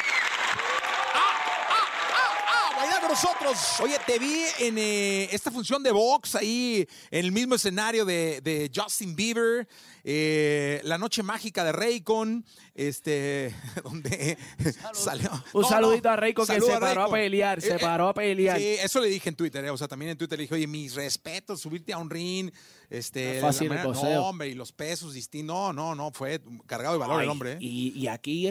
Nosotros. 3.24 3.80
Oye, 3.82 3.98
te 4.06 4.20
vi 4.20 4.42
en 4.60 4.78
eh, 4.78 5.30
esta 5.32 5.52
función 5.52 5.84
de 5.84 5.92
box 5.92 6.36
ahí 6.36 6.88
en 7.10 7.26
el 7.26 7.32
mismo 7.32 7.56
escenario 7.56 8.06
de, 8.06 8.42
de 8.42 8.72
Justin 8.74 9.16
Bieber, 9.16 9.68
eh, 10.04 10.82
la 10.84 10.98
noche 10.98 11.22
mágica 11.24 11.64
de 11.64 11.72
Raycon, 11.72 12.46
este, 12.74 13.54
donde 13.84 14.38
salió. 14.94 15.30
Un 15.54 15.62
No, 15.62 15.68
saludito 15.70 16.08
no, 16.10 16.14
a 16.14 16.16
Raycon 16.18 16.48
que 16.48 16.62
se 16.62 16.80
paró 16.80 17.04
a 17.04 17.12
pelear, 17.12 17.62
se 17.62 17.76
Eh, 17.76 17.80
paró 17.80 18.08
a 18.10 18.14
pelear. 18.14 18.58
Sí, 18.58 18.66
eso 18.82 19.00
le 19.02 19.08
dije 19.08 19.30
en 19.30 19.36
Twitter, 19.36 19.64
eh, 19.66 19.70
o 19.70 19.78
sea, 19.78 19.88
también 19.88 20.12
en 20.12 20.18
Twitter 20.18 20.38
le 20.38 20.44
dije, 20.44 20.56
oye, 20.56 20.68
mis 20.68 20.96
respetos, 20.96 21.62
subirte 21.62 21.94
a 21.94 21.98
un 21.98 22.10
ring, 22.10 22.52
este, 22.90 23.40
fácil 23.40 23.72
el 23.72 23.84
no, 23.84 23.92
hombre, 24.26 24.50
y 24.50 24.54
los 24.54 24.72
pesos 24.72 25.14
distintos, 25.14 25.54
no, 25.56 25.74
no, 25.74 25.96
no, 25.96 26.12
fue 26.12 26.42
cargado 26.66 26.94
de 26.96 27.00
valor 27.00 27.20
Ay, 27.20 27.24
el 27.26 27.30
hombre. 27.30 27.58
Y, 27.60 27.94
y 27.98 28.08
aquí 28.08 28.50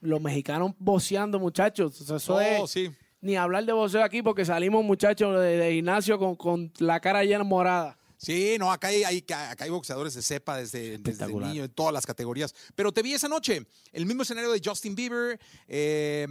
los 0.00 0.20
mexicanos 0.20 0.72
boceando, 0.78 1.38
muchachos. 1.38 2.00
O 2.00 2.04
sea, 2.04 2.16
eso 2.16 2.40
es- 2.40 2.70
sí. 2.70 2.90
Ni 3.22 3.36
hablar 3.36 3.64
de 3.64 3.72
voceo 3.72 4.02
aquí 4.04 4.20
porque 4.22 4.44
salimos, 4.44 4.84
muchachos, 4.84 5.40
de, 5.40 5.56
de 5.56 5.72
gimnasio 5.72 6.18
con, 6.18 6.36
con 6.36 6.70
la 6.78 7.00
cara 7.00 7.24
llena 7.24 7.44
morada. 7.44 7.96
Sí, 8.16 8.56
no, 8.58 8.70
acá 8.70 8.88
hay, 8.88 9.02
hay- 9.04 9.18
acá 9.18 9.64
hay 9.64 9.70
boxeadores 9.70 10.14
de 10.14 10.22
cepa 10.22 10.56
desde, 10.56 10.98
desde 10.98 11.24
niño, 11.52 11.64
en 11.64 11.70
todas 11.70 11.92
las 11.92 12.04
categorías. 12.04 12.54
Pero 12.74 12.92
te 12.92 13.02
vi 13.02 13.14
esa 13.14 13.28
noche, 13.28 13.64
el 13.92 14.06
mismo 14.06 14.22
escenario 14.22 14.50
de 14.52 14.60
Justin 14.64 14.94
Bieber. 14.94 15.40
eh, 15.68 16.26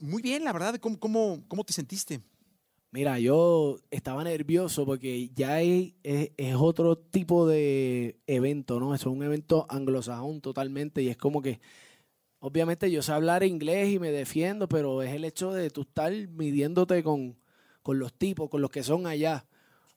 muy 0.00 0.22
bien, 0.22 0.44
la 0.44 0.52
verdad, 0.52 0.76
¿cómo, 0.80 0.98
cómo, 0.98 1.42
cómo 1.48 1.64
te 1.64 1.72
sentiste? 1.72 2.20
Mira, 2.90 3.18
yo 3.18 3.78
estaba 3.90 4.22
nervioso 4.22 4.84
porque 4.84 5.30
ya 5.34 5.60
es, 5.62 5.92
es- 6.02 6.30
es 6.36 6.54
otro 6.56 6.96
tipo 6.98 7.46
de 7.46 8.16
evento, 8.26 8.78
¿no? 8.80 8.94
Es 8.94 9.06
un 9.06 9.22
evento 9.22 9.66
anglosajón 9.68 10.40
totalmente 10.40 11.00
y 11.02 11.08
es 11.08 11.16
como 11.16 11.42
que, 11.42 11.60
obviamente 12.44 12.90
yo 12.90 13.00
sé 13.00 13.10
hablar 13.10 13.42
inglés 13.42 13.90
y 13.94 13.98
me 13.98 14.10
defiendo, 14.10 14.68
pero 14.68 15.00
es 15.00 15.14
el 15.14 15.24
hecho 15.24 15.50
de 15.50 15.70
tú 15.70 15.80
estar 15.80 16.12
midiéndote 16.12 17.02
con, 17.02 17.38
con 17.82 17.98
los 17.98 18.12
tipos, 18.12 18.50
con 18.50 18.60
los 18.60 18.70
que 18.70 18.82
son 18.82 19.06
allá. 19.06 19.46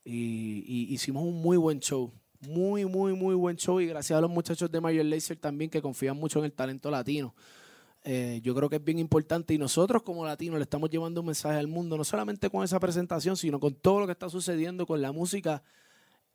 Y, 0.06 0.94
hicimos 0.94 1.24
un 1.24 1.42
muy 1.42 1.58
buen 1.58 1.82
show, 1.82 2.10
muy, 2.40 2.86
muy, 2.86 3.12
muy 3.12 3.36
buen 3.36 3.58
show 3.58 3.82
y 3.82 3.88
gracias 3.88 4.18
a 4.18 4.22
los 4.22 4.30
muchachos 4.30 4.72
de 4.72 4.80
Major 4.80 5.04
Lazer 5.04 5.36
también 5.36 5.70
que 5.70 5.82
confían 5.82 6.16
mucho 6.16 6.40
en 6.40 6.46
el 6.46 6.54
talento 6.54 6.90
latino. 6.90 7.36
Eh, 8.06 8.40
yo 8.42 8.56
creo 8.56 8.70
que 8.70 8.78
es 8.78 8.84
bien 8.84 9.00
importante 9.00 9.54
y 9.54 9.58
nosotros 9.58 10.02
como 10.02 10.26
latinos 10.26 10.58
le 10.58 10.64
estamos 10.64 10.90
llevando 10.90 11.20
un 11.20 11.28
mensaje 11.28 11.58
al 11.58 11.68
mundo, 11.68 11.98
no 11.98 12.06
solamente 12.06 12.50
con 12.50 12.64
esa 12.64 12.80
presentación, 12.80 13.36
sino 13.36 13.60
con 13.60 13.74
todo 13.74 14.00
lo 14.00 14.06
que 14.06 14.14
está 14.14 14.30
sucediendo 14.30 14.86
con 14.86 15.02
la 15.02 15.12
música 15.12 15.64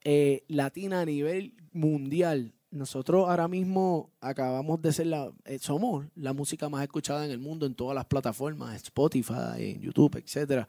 eh, 0.05 0.45
latina 0.49 1.01
a 1.01 1.07
nivel 1.07 1.55
mundial. 1.73 2.53
Nosotros 2.73 3.29
ahora 3.29 3.49
mismo 3.49 4.11
acabamos 4.21 4.81
de 4.83 4.93
ser 4.93 5.07
la, 5.09 5.31
eh, 5.45 5.59
somos 5.61 6.07
la 6.17 6.33
música 6.33 6.69
más 6.71 6.83
escuchada 6.83 7.25
en 7.27 7.31
el 7.31 7.39
mundo 7.39 7.67
en 7.67 7.75
todas 7.75 7.95
las 7.95 8.07
plataformas, 8.07 8.75
Spotify, 8.83 9.59
en 9.59 9.81
YouTube, 9.83 10.17
etcétera. 10.17 10.67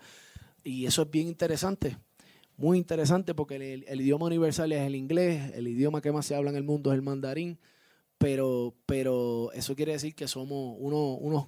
Y 0.66 0.86
eso 0.86 1.04
es 1.04 1.12
bien 1.12 1.28
interesante. 1.28 1.98
muy 2.58 2.78
interesante 2.78 3.34
porque 3.36 3.56
el, 3.88 4.02
idioma 4.02 4.28
universal 4.28 4.72
es 4.74 4.82
el 4.82 4.96
inglés, 4.96 5.54
el 5.56 5.68
idioma 5.68 6.02
que 6.02 6.12
más 6.12 6.26
se 6.26 6.36
habla 6.36 6.52
en 6.52 6.58
el 6.58 6.64
mundo 6.64 6.92
es 6.92 6.96
el 6.98 7.02
mandarín, 7.04 7.58
pero, 8.18 8.76
pero 8.86 9.52
eso 9.54 9.76
quiere 9.76 9.94
decir 9.94 10.16
que 10.16 10.28
somos 10.28 10.76
uno- 10.80 11.16
unos, 11.16 11.48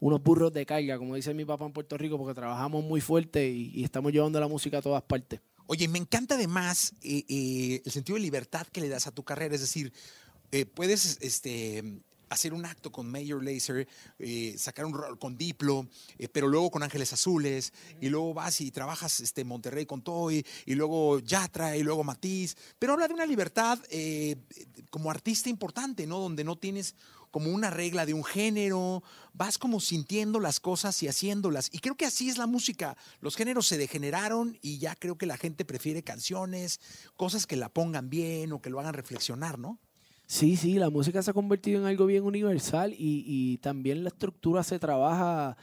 unos 0.00 0.22
burros 0.22 0.52
de 0.52 0.66
carga, 0.66 0.98
como 0.98 1.14
dice 1.16 1.34
mi 1.34 1.44
papá 1.44 1.66
en 1.66 1.72
Puerto 1.72 1.98
Rico, 1.98 2.18
porque 2.18 2.34
trabajamos 2.34 2.84
muy 2.84 3.00
fuerte 3.02 3.48
y 3.50 3.84
estamos 3.84 4.12
llevando 4.12 4.40
la 4.40 4.48
música 4.48 4.78
a 4.78 4.82
todas 4.82 5.02
partes. 5.02 5.40
Oye, 5.66 5.88
me 5.88 5.98
encanta 5.98 6.36
además 6.36 6.94
eh, 7.02 7.24
eh, 7.28 7.82
el 7.84 7.92
sentido 7.92 8.16
de 8.16 8.22
libertad 8.22 8.66
que 8.68 8.80
le 8.80 8.88
das 8.88 9.06
a 9.06 9.12
tu 9.12 9.24
carrera. 9.24 9.54
Es 9.54 9.60
decir, 9.60 9.92
eh, 10.52 10.64
puedes 10.64 11.18
este, 11.20 11.82
hacer 12.28 12.52
un 12.52 12.64
acto 12.64 12.90
con 12.90 13.10
Major 13.10 13.42
Lazer, 13.42 13.86
eh, 14.18 14.54
sacar 14.58 14.84
un 14.86 14.94
rol 14.94 15.18
con 15.18 15.36
Diplo, 15.36 15.88
eh, 16.18 16.28
pero 16.28 16.48
luego 16.48 16.70
con 16.70 16.82
Ángeles 16.82 17.12
Azules, 17.12 17.72
y 18.00 18.08
luego 18.08 18.34
vas 18.34 18.60
y 18.60 18.70
trabajas 18.70 19.20
este, 19.20 19.44
Monterrey 19.44 19.86
con 19.86 20.02
Toy, 20.02 20.44
y 20.64 20.74
luego 20.74 21.18
Yatra, 21.20 21.76
y 21.76 21.82
luego 21.82 22.04
Matiz. 22.04 22.56
Pero 22.78 22.94
habla 22.94 23.08
de 23.08 23.14
una 23.14 23.26
libertad 23.26 23.78
eh, 23.90 24.36
como 24.90 25.10
artista 25.10 25.48
importante, 25.48 26.06
¿no? 26.06 26.18
Donde 26.18 26.44
no 26.44 26.56
tienes 26.56 26.94
como 27.30 27.50
una 27.50 27.68
regla 27.68 28.06
de 28.06 28.14
un 28.14 28.24
género, 28.24 29.02
vas 29.34 29.58
como 29.58 29.78
sintiendo 29.80 30.40
las 30.40 30.58
cosas 30.58 31.02
y 31.02 31.08
haciéndolas. 31.08 31.68
Y 31.70 31.80
creo 31.80 31.94
que 31.94 32.06
así 32.06 32.30
es 32.30 32.38
la 32.38 32.46
música. 32.46 32.96
Los 33.20 33.36
géneros 33.36 33.66
se 33.66 33.76
degeneraron 33.76 34.58
y 34.62 34.78
ya 34.78 34.94
creo 34.94 35.18
que 35.18 35.26
la 35.26 35.36
gente 35.36 35.66
prefiere 35.66 36.02
canciones, 36.02 36.80
cosas 37.14 37.46
que 37.46 37.56
la 37.56 37.68
pongan 37.68 38.08
bien 38.08 38.52
o 38.52 38.62
que 38.62 38.70
lo 38.70 38.80
hagan 38.80 38.94
reflexionar, 38.94 39.58
¿no? 39.58 39.78
Sí, 40.26 40.56
sí, 40.56 40.74
la 40.74 40.90
música 40.90 41.22
se 41.22 41.30
ha 41.30 41.34
convertido 41.34 41.80
en 41.80 41.86
algo 41.86 42.06
bien 42.06 42.24
universal 42.24 42.92
y, 42.92 43.24
y 43.26 43.58
también 43.58 44.02
la 44.02 44.08
estructura 44.08 44.62
se 44.64 44.78
trabaja 44.78 45.56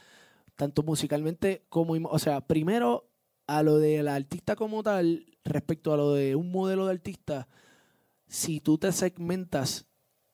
tanto 0.56 0.82
musicalmente 0.82 1.64
como... 1.68 1.94
O 2.08 2.18
sea, 2.18 2.40
primero 2.40 3.10
a 3.46 3.62
lo 3.62 3.78
del 3.78 4.08
artista 4.08 4.56
como 4.56 4.82
tal, 4.82 5.26
respecto 5.44 5.92
a 5.92 5.96
lo 5.96 6.12
de 6.12 6.34
un 6.34 6.50
modelo 6.50 6.86
de 6.86 6.92
artista, 6.92 7.48
si 8.26 8.60
tú 8.60 8.78
te 8.78 8.90
segmentas 8.92 9.86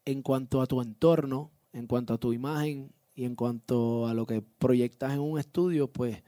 en 0.04 0.22
cuanto 0.22 0.62
a 0.62 0.66
tu 0.66 0.80
entorno, 0.80 1.50
en 1.72 1.86
cuanto 1.86 2.14
a 2.14 2.18
tu 2.18 2.32
imagen 2.32 2.92
y 3.14 3.24
en 3.24 3.34
cuanto 3.34 4.06
a 4.06 4.14
lo 4.14 4.26
que 4.26 4.42
proyectas 4.42 5.12
en 5.12 5.20
un 5.20 5.38
estudio, 5.38 5.88
pues 5.88 6.22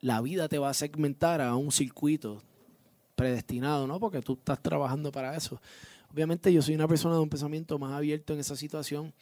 la 0.00 0.20
vida 0.20 0.48
te 0.48 0.58
va 0.58 0.70
a 0.70 0.74
segmentar 0.74 1.40
a 1.40 1.56
un 1.56 1.72
circuito 1.72 2.42
predestinado, 3.16 3.86
¿no? 3.86 3.98
Porque 3.98 4.20
tú 4.20 4.34
estás 4.34 4.62
trabajando 4.62 5.10
para 5.10 5.36
eso. 5.36 5.60
Obviamente 6.14 6.52
yo 6.52 6.62
soy 6.62 6.76
una 6.76 6.86
persona 6.86 7.16
de 7.16 7.22
un 7.22 7.28
pensamiento 7.28 7.76
más 7.76 7.92
abierto 7.92 8.34
en 8.34 8.38
esa 8.38 8.54
situación 8.54 9.12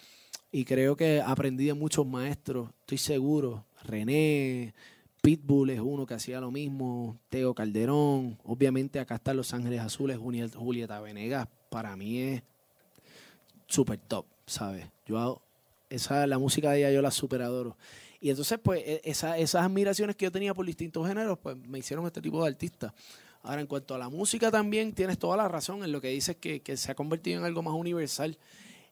y 0.50 0.66
creo 0.66 0.94
que 0.94 1.22
aprendí 1.24 1.64
de 1.64 1.72
muchos 1.72 2.07
maestros, 2.07 2.68
estoy 2.81 2.98
seguro. 2.98 3.64
René, 3.83 4.74
Pitbull 5.22 5.70
es 5.70 5.81
uno 5.81 6.05
que 6.05 6.12
hacía 6.12 6.38
lo 6.38 6.50
mismo, 6.50 7.16
Teo 7.31 7.55
Calderón, 7.55 8.38
obviamente 8.44 9.00
acá 9.00 9.14
están 9.14 9.38
Los 9.38 9.55
Ángeles 9.55 9.81
Azules, 9.81 10.18
Julieta 10.18 11.00
Venegas, 11.00 11.48
para 11.70 11.96
mí 11.96 12.18
es 12.18 12.42
super 13.66 13.98
top, 13.98 14.26
¿sabes? 14.46 14.87
Yo 15.07 15.18
hago- 15.18 15.40
esa 15.88 16.26
la 16.26 16.38
música 16.38 16.72
de 16.72 16.81
ella 16.81 16.90
yo 16.92 17.00
la 17.00 17.11
super 17.11 17.40
adoro. 17.40 17.78
Y 18.20 18.28
entonces 18.28 18.59
pues 18.62 18.83
e- 18.85 19.00
esa- 19.05 19.38
esas 19.38 19.64
admiraciones 19.64 20.14
que 20.14 20.26
yo 20.26 20.31
tenía 20.33 20.52
por 20.52 20.66
distintos 20.66 21.09
géneros 21.09 21.38
pues 21.38 21.57
me 21.57 21.78
hicieron 21.78 22.05
este 22.05 22.20
tipo 22.20 22.42
de 22.42 22.48
artista. 22.50 22.92
Ahora, 23.42 23.61
en 23.61 23.66
cuanto 23.66 23.94
a 23.94 23.98
la 23.98 24.09
música 24.09 24.50
también, 24.50 24.92
tienes 24.92 25.18
toda 25.18 25.37
la 25.37 25.48
razón 25.48 25.83
en 25.83 25.90
lo 25.90 26.00
que 26.00 26.09
dices 26.09 26.37
que, 26.37 26.62
que 26.62 26.76
se 26.76 26.92
ha 26.92 26.94
convertido 26.94 27.40
en 27.40 27.44
algo 27.44 27.62
más 27.62 27.74
universal 27.74 28.38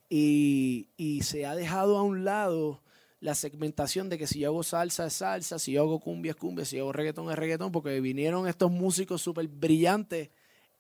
y, 0.08 0.88
y 0.96 1.22
se 1.22 1.46
ha 1.46 1.54
dejado 1.54 1.96
a 1.96 2.02
un 2.02 2.24
lado 2.24 2.80
la 3.20 3.34
segmentación 3.34 4.08
de 4.08 4.18
que 4.18 4.26
si 4.26 4.40
yo 4.40 4.48
hago 4.48 4.62
salsa 4.62 5.06
es 5.06 5.12
salsa, 5.12 5.58
si 5.58 5.72
yo 5.72 5.82
hago 5.82 6.00
cumbia 6.00 6.30
es 6.30 6.36
cumbia, 6.36 6.64
si 6.64 6.76
yo 6.76 6.84
hago 6.84 6.92
reggaetón 6.92 7.30
es 7.30 7.36
reggaetón, 7.36 7.70
porque 7.70 8.00
vinieron 8.00 8.48
estos 8.48 8.70
músicos 8.72 9.22
súper 9.22 9.46
brillantes 9.46 10.30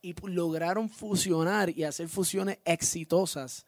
y 0.02 0.14
lograron 0.26 0.88
fusionar 0.88 1.70
y 1.70 1.84
hacer 1.84 2.08
fusiones 2.08 2.58
exitosas 2.64 3.66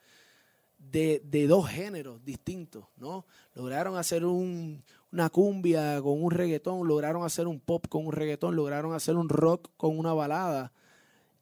de, 0.79 1.23
de 1.25 1.47
dos 1.47 1.69
géneros 1.69 2.25
distintos, 2.25 2.87
¿no? 2.97 3.27
Lograron 3.55 3.97
hacer 3.97 4.25
un, 4.25 4.83
una 5.13 5.29
cumbia 5.31 6.01
con 6.03 6.23
un 6.23 6.31
reggaetón, 6.31 6.89
lograron 6.89 7.25
hacer 7.25 7.47
un 7.47 7.61
pop 7.61 7.87
con 7.89 8.07
un 8.07 8.13
reggaetón, 8.13 8.57
lograron 8.57 8.95
hacer 8.95 9.17
un 9.17 9.29
rock 9.29 9.71
con 9.77 9.99
una 9.99 10.13
balada. 10.15 10.73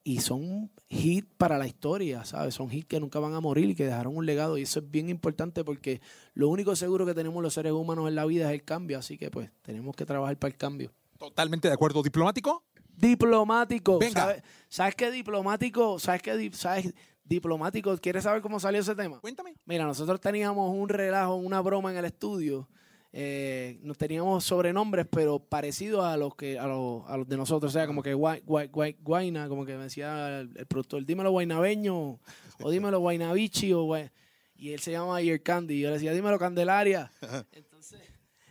Y 0.03 0.21
son 0.21 0.71
hits 0.89 1.29
para 1.37 1.59
la 1.59 1.67
historia, 1.67 2.25
¿sabes? 2.25 2.55
Son 2.55 2.73
hits 2.73 2.87
que 2.87 2.99
nunca 2.99 3.19
van 3.19 3.35
a 3.35 3.41
morir 3.41 3.69
y 3.69 3.75
que 3.75 3.85
dejaron 3.85 4.17
un 4.17 4.25
legado. 4.27 4.57
Y 4.59 4.63
eso 4.63 4.81
es 4.81 4.91
bien 4.91 5.09
importante 5.11 5.63
porque 5.63 6.01
lo 6.35 6.49
único 6.49 6.75
seguro 6.75 7.05
que 7.05 7.13
tenemos 7.15 7.43
los 7.43 7.53
seres 7.55 7.73
humanos 7.73 8.09
en 8.09 8.15
la 8.15 8.25
vida 8.25 8.47
es 8.49 8.55
el 8.55 8.65
cambio. 8.65 8.99
Así 8.99 9.19
que 9.19 9.31
pues 9.31 9.51
tenemos 9.63 9.95
que 9.95 10.07
trabajar 10.07 10.37
para 10.39 10.53
el 10.53 10.57
cambio. 10.57 10.91
Totalmente 11.19 11.69
de 11.69 11.75
acuerdo. 11.75 12.03
¿Diplomático? 12.03 12.65
Diplomático. 12.97 13.99
Venga. 13.99 14.21
¿Sabes, 14.23 14.43
¿sabes 14.71 14.95
qué 14.95 15.11
diplomático? 15.11 15.99
¿Sabes 15.99 16.23
qué 16.23 16.35
di- 16.37 16.51
sabes 16.53 16.95
diplomático? 17.23 17.97
¿Quieres 17.99 18.25
saber 18.25 18.41
cómo 18.41 18.59
salió 18.59 18.81
ese 18.81 18.95
tema? 18.95 19.21
Cuéntame. 19.21 19.55
Mira, 19.67 19.85
nosotros 19.85 20.19
teníamos 20.21 20.75
un 20.75 20.89
relajo, 20.89 21.35
una 21.37 21.61
broma 21.61 21.91
en 21.93 21.99
el 21.99 22.07
estudio. 22.07 22.69
Eh, 23.13 23.81
nos 23.83 23.99
teníamos 23.99 24.45
sobrenombres, 24.45 25.07
pero 25.11 25.41
parecidos 25.41 26.05
a 26.05 26.17
los 26.17 26.35
que 26.37 26.59
a 26.59 26.67
los, 26.67 27.03
a 27.09 27.17
los 27.17 27.29
de 27.29 27.37
nosotros. 27.37 27.73
O 27.73 27.77
sea, 27.77 27.87
como 27.87 28.03
que 28.03 28.15
guay, 28.15 28.41
guay, 28.47 28.69
guay- 28.69 28.97
guaina, 29.01 29.49
como 29.49 29.67
que 29.67 29.77
me 29.77 29.85
decía 29.85 30.41
el, 30.41 30.51
el 30.57 30.67
productor, 30.67 31.05
dímelo 31.05 31.33
guaynabeño, 31.33 32.21
o 32.63 32.71
dímelo 32.71 33.01
guaynabichi, 33.01 33.73
o 33.73 33.85
guay- 33.85 34.11
y 34.55 34.73
él 34.73 34.81
se 34.81 34.93
llama 34.93 35.17
Ayer 35.17 35.43
Candy. 35.43 35.75
Y 35.75 35.81
yo 35.81 35.89
le 35.89 35.95
decía, 35.95 36.13
dímelo 36.13 36.39
Candelaria. 36.39 37.11
Entonces, 37.53 38.01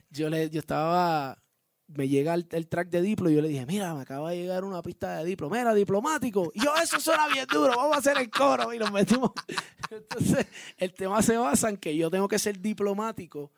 yo 0.09 0.27
le, 0.29 0.49
yo 0.49 0.59
estaba, 0.59 1.41
me 1.87 2.09
llega 2.09 2.33
el, 2.33 2.45
el 2.51 2.67
track 2.67 2.89
de 2.89 3.01
Diplo 3.01 3.29
y 3.29 3.35
yo 3.35 3.41
le 3.41 3.47
dije, 3.47 3.65
mira, 3.65 3.93
me 3.93 4.01
acaba 4.01 4.31
de 4.31 4.37
llegar 4.37 4.65
una 4.65 4.81
pista 4.81 5.19
de 5.19 5.25
Diplo, 5.25 5.49
mira, 5.49 5.73
diplomático. 5.73 6.51
Y 6.53 6.63
yo, 6.65 6.73
eso 6.83 6.99
suena 6.99 7.27
bien 7.29 7.45
duro, 7.49 7.73
vamos 7.77 7.95
a 7.95 7.99
hacer 7.99 8.17
el 8.17 8.29
coro. 8.29 8.73
Y 8.73 8.79
nos 8.79 8.91
metimos. 8.91 9.31
Entonces, 9.89 10.47
el 10.77 10.93
tema 10.93 11.21
se 11.21 11.37
basa 11.37 11.69
en 11.69 11.77
que 11.77 11.95
yo 11.95 12.09
tengo 12.11 12.27
que 12.27 12.39
ser 12.39 12.59
diplomático 12.59 13.51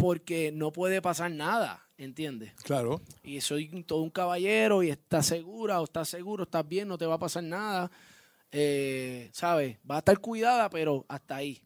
porque 0.00 0.50
no 0.52 0.72
puede 0.72 1.02
pasar 1.02 1.30
nada, 1.30 1.86
¿entiendes? 1.98 2.52
Claro. 2.62 3.00
Y 3.22 3.40
soy 3.40 3.68
todo 3.84 4.00
un 4.00 4.10
caballero 4.10 4.82
y 4.82 4.90
estás 4.90 5.26
segura 5.26 5.80
o 5.80 5.84
estás 5.84 6.08
seguro, 6.08 6.44
estás 6.44 6.66
bien, 6.66 6.88
no 6.88 6.96
te 6.96 7.06
va 7.06 7.14
a 7.16 7.18
pasar 7.18 7.42
nada. 7.44 7.90
Eh, 8.50 9.30
¿Sabes? 9.32 9.76
Va 9.88 9.96
a 9.96 9.98
estar 9.98 10.18
cuidada, 10.18 10.70
pero 10.70 11.04
hasta 11.08 11.36
ahí. 11.36 11.62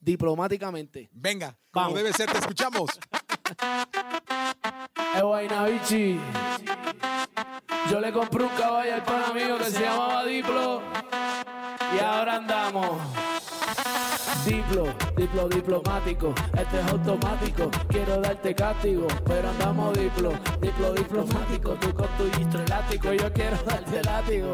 Diplomáticamente. 0.00 1.08
Venga, 1.12 1.56
como 1.70 1.86
Vamos. 1.86 1.98
debe 1.98 2.12
ser, 2.12 2.30
te 2.30 2.38
escuchamos. 2.38 2.90
Yo 7.90 8.00
le 8.00 8.12
compré 8.12 8.44
un 8.44 8.50
caballo 8.50 8.94
al 8.94 9.02
pan 9.02 9.24
amigo 9.24 9.58
que 9.58 9.64
se 9.64 9.80
llamaba 9.80 10.24
Diplo. 10.24 10.82
Y 11.94 11.98
ahora 11.98 12.36
andamos. 12.36 13.00
Diplo, 14.44 14.86
diplo 15.16 15.48
diplomático, 15.48 16.34
este 16.54 16.80
es 16.80 16.86
automático, 16.90 17.70
quiero 17.88 18.20
darte 18.20 18.54
castigo, 18.54 19.06
pero 19.26 19.50
andamos 19.50 19.96
diplo, 19.98 20.32
diplo 20.60 20.92
diplomático, 20.94 21.74
tú 21.74 21.94
con 21.94 22.08
tu 22.16 22.58
elástico, 22.58 23.12
yo 23.12 23.32
quiero 23.32 23.56
darte 23.64 24.02
látigo. 24.02 24.52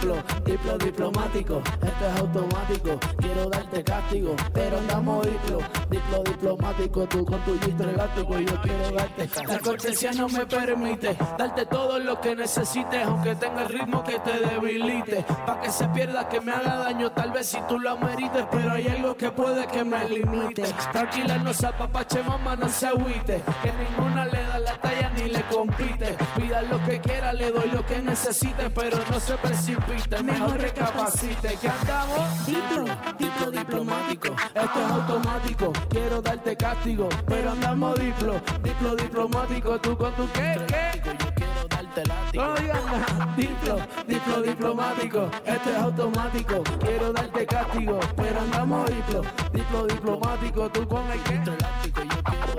Diplo, 0.00 0.22
diplo 0.44 0.78
diplomático, 0.78 1.60
esto 1.82 2.06
es 2.06 2.20
automático, 2.20 3.00
quiero 3.16 3.50
darte 3.50 3.82
castigo, 3.82 4.36
pero 4.52 4.78
andamos 4.78 5.26
diplo, 5.26 5.58
diplo 5.90 6.22
diplomático, 6.22 7.06
tú 7.08 7.24
con 7.24 7.40
tu 7.40 7.58
gistro 7.58 7.90
elástico, 7.90 8.38
yo 8.38 8.60
quiero 8.62 8.90
darte. 8.92 9.28
La 9.48 9.58
cortesía 9.58 10.12
no 10.12 10.28
me 10.28 10.46
permite 10.46 11.16
darte 11.36 11.66
todo 11.66 11.98
lo 11.98 12.20
que 12.20 12.36
necesites, 12.36 13.04
aunque 13.04 13.34
tenga 13.34 13.62
el 13.62 13.70
ritmo 13.70 14.04
que 14.04 14.20
te 14.20 14.38
debilite, 14.38 15.24
pa' 15.44 15.60
que 15.62 15.72
se 15.72 15.88
pierda, 15.88 16.28
que 16.28 16.40
me 16.42 16.52
haga 16.52 16.76
daño, 16.76 17.10
tal 17.10 17.32
vez 17.32 17.48
si 17.48 17.58
tú 17.62 17.80
lo 17.80 17.98
merites, 17.98 18.46
pero 18.52 18.70
hay 18.70 18.86
algo 18.86 19.16
que 19.16 19.32
puede 19.32 19.66
que 19.66 19.84
me 19.84 20.08
limite. 20.08 20.62
Tranquila, 20.92 21.38
no 21.38 21.52
se 21.52 21.66
apapache, 21.66 22.22
mamá, 22.22 22.54
no 22.54 22.68
se 22.68 22.86
agüite, 22.86 23.42
que 23.64 23.72
ninguna 23.72 24.26
le 24.26 24.42
da 24.44 24.58
la 24.60 24.76
talla 24.76 25.07
ni 25.18 25.28
le 25.30 25.42
compite. 25.44 26.16
Pida 26.36 26.62
lo 26.62 26.82
que 26.84 27.00
quiera, 27.00 27.32
le 27.32 27.50
doy 27.50 27.70
lo 27.70 27.84
que 27.84 28.00
necesite, 28.00 28.70
pero 28.70 28.98
no 29.10 29.20
se 29.20 29.34
precipite, 29.34 30.22
mejor 30.22 30.58
recapacite. 30.58 31.56
Que 31.60 31.68
andamos 31.68 32.46
diplo, 32.46 32.84
diplo 33.18 33.50
diplomático, 33.50 34.28
esto 34.54 34.80
es 34.80 34.90
automático, 34.90 35.72
quiero 35.88 36.22
darte 36.22 36.56
castigo, 36.56 37.08
pero 37.26 37.50
andamos 37.50 37.98
diplo, 37.98 38.40
diplo 38.62 38.96
diplomático, 38.96 39.80
tú 39.80 39.96
con 39.96 40.12
tu 40.14 40.28
qué, 40.32 40.60
qué. 40.66 41.02
Yo 41.04 41.34
quiero 41.34 41.68
darte 41.68 42.04
látigo. 42.06 42.44
No 42.44 42.54
digas 42.54 42.84
nada. 42.84 43.34
Diplo, 43.36 43.76
diplo 44.06 44.42
diplomático, 44.42 45.30
esto 45.44 45.70
es 45.70 45.76
automático, 45.76 46.62
quiero 46.80 47.12
darte 47.12 47.46
castigo, 47.46 48.00
pero 48.16 48.40
andamos 48.40 48.90
diplo, 48.90 49.22
diplo 49.52 49.86
diplomático, 49.86 50.68
tú 50.70 50.88
con 50.88 51.10
el 51.10 51.20
qué. 51.22 51.38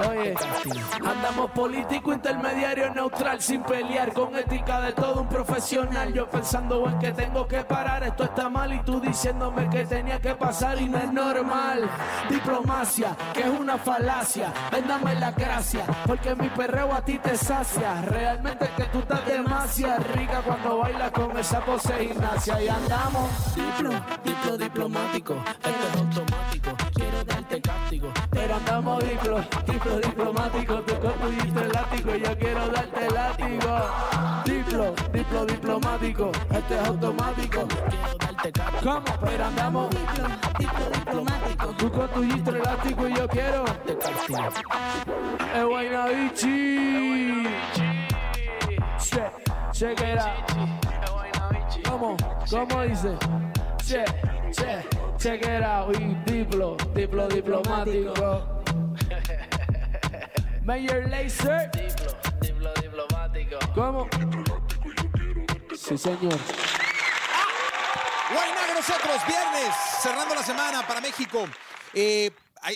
Oye, 0.08 0.36
Andamos 1.06 1.52
político, 1.52 2.14
intermediario, 2.14 2.94
neutral, 2.94 3.42
sin 3.42 3.64
pelear, 3.64 4.14
con 4.14 4.36
ética 4.36 4.82
de 4.82 4.94
todo 4.94 5.22
un 5.22 5.28
profesional. 5.28 6.14
Yo 6.14 6.28
pensando 6.28 6.88
en 6.88 7.00
que 7.00 7.12
tengo 7.12 7.48
que 7.48 7.64
parar, 7.64 8.04
esto 8.04 8.24
está 8.26 8.50
mal 8.50 8.72
y 8.74 8.80
tú 8.84 9.00
diciéndome 9.00 9.70
que 9.70 9.86
tenía 9.86 10.20
que 10.20 10.36
pasar 10.36 10.82
y 10.82 10.88
no 10.88 10.98
es 10.98 11.12
normal. 11.12 11.90
Diplomacia, 12.30 13.16
que 13.34 13.42
es 13.42 13.60
una 13.60 13.78
falacia, 13.78 14.54
véndame 14.72 15.16
la 15.16 15.32
gracia, 15.32 15.86
porque 16.06 16.36
mi 16.36 16.50
perreo 16.50 16.94
a 16.94 17.02
ti 17.02 17.18
te 17.20 17.36
sacia. 17.36 18.02
Realmente 18.02 18.66
es 18.66 18.72
que 18.72 18.84
tú 18.86 19.00
estás 19.00 19.26
demasiado 19.26 20.04
rica 20.16 20.42
cuando 20.46 20.78
bailas 20.78 21.12
con 21.12 21.38
esa 21.38 21.60
pose 21.66 21.94
gimnasia 22.08 22.62
y 22.62 22.68
andamos. 22.68 23.30
Diplo, 23.56 23.92
diplo 24.24 24.58
diplomático, 24.58 25.36
esto 25.48 25.70
es 25.70 26.00
automático, 26.00 26.49
andamos 28.60 29.04
diplo, 29.04 29.40
diplo 29.66 30.00
diplomático, 30.00 30.82
tú 30.82 31.00
con 31.00 31.14
tu 31.14 31.30
diplo 31.30 31.62
elástico 31.62 32.16
y 32.16 32.22
yo 32.22 32.38
quiero 32.38 32.68
darte 32.70 33.10
látigo. 33.12 33.82
Diplo, 34.46 34.94
diplo 35.14 35.46
diplomático, 35.46 36.32
esto 36.52 36.74
es 36.74 36.88
automático, 36.88 37.68
¿cómo? 38.84 39.04
Pero 39.22 39.46
andamos 39.46 39.90
diplo, 39.90 40.28
diplo 40.60 40.90
diplomático, 40.94 41.68
tú 41.78 41.92
con 41.92 42.08
tu 42.10 42.22
diplo 42.22 42.58
elástico 42.58 43.08
y 43.08 43.14
yo 43.16 43.28
quiero. 43.28 43.66
Es 45.56 45.66
Guaynabichi. 45.66 47.48
Che, 49.00 49.32
check 49.72 50.00
it 50.02 50.20
out. 50.20 50.50
¿Cómo? 51.90 52.18
¿Cómo 52.50 52.82
dice? 52.84 53.18
Che, 53.78 54.04
che, 54.52 55.09
check 55.20 55.42
it 55.42 55.64
out. 55.64 55.96
Y 56.00 56.16
diplo, 56.32 56.78
diplo 56.96 57.28
diplomático. 57.28 58.64
Mayor 60.64 61.08
Laser. 61.10 61.70
Diplo, 61.72 62.14
diplo 62.42 62.74
diplomático. 62.82 63.58
¿Cómo? 63.76 64.08
Sí, 65.76 65.98
señor. 65.98 66.38
Guaynaga 68.32 68.74
nosotros, 68.76 69.18
viernes, 69.28 69.76
cerrando 70.02 70.36
la 70.36 70.44
semana 70.44 70.86
para 70.88 71.02
México. 71.02 71.46
Eh, 71.94 72.32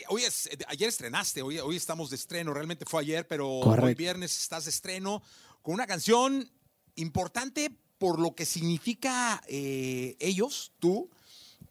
hoy 0.09 0.23
es- 0.23 0.47
eh, 0.47 0.57
ayer 0.67 0.89
estrenaste, 0.89 1.41
hoy, 1.43 1.59
hoy 1.59 1.75
estamos 1.75 2.09
de 2.09 2.15
estreno, 2.15 2.53
realmente 2.53 2.85
fue 2.85 3.01
ayer, 3.01 3.27
pero 3.27 3.47
hoy 3.49 3.93
viernes 3.93 4.35
estás 4.41 4.65
de 4.65 4.71
estreno 4.71 5.21
con 5.61 5.75
una 5.75 5.85
canción 5.85 6.49
importante 6.95 7.69
por 7.99 8.19
lo 8.19 8.33
que 8.33 8.45
significa 8.45 9.41
eh, 9.47 10.15
ellos, 10.19 10.71
tú, 10.79 11.09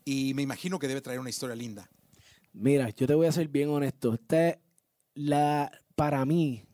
y 0.05 0.35
me 0.35 0.43
imagino 0.43 0.79
que 0.79 0.89
debe 0.89 1.01
traer 1.01 1.21
una 1.21 1.31
historia 1.31 1.57
linda. 1.57 1.91
Mira, 2.53 2.91
yo 2.91 3.07
te 3.07 3.15
voy 3.15 3.27
a 3.27 3.33
ser 3.33 3.49
bien 3.49 3.71
honesto. 3.71 4.15
Este, 4.15 4.61
la, 5.15 5.71
para 5.95 6.25
mí, 6.25 6.65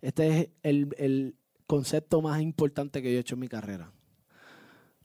este 0.00 0.28
es 0.28 0.48
el, 0.62 0.88
el 0.98 1.36
concepto 1.66 2.20
más 2.22 2.40
importante 2.40 3.02
que 3.02 3.12
yo 3.12 3.18
he 3.18 3.20
hecho 3.20 3.34
en 3.34 3.40
mi 3.40 3.48
carrera. 3.48 3.92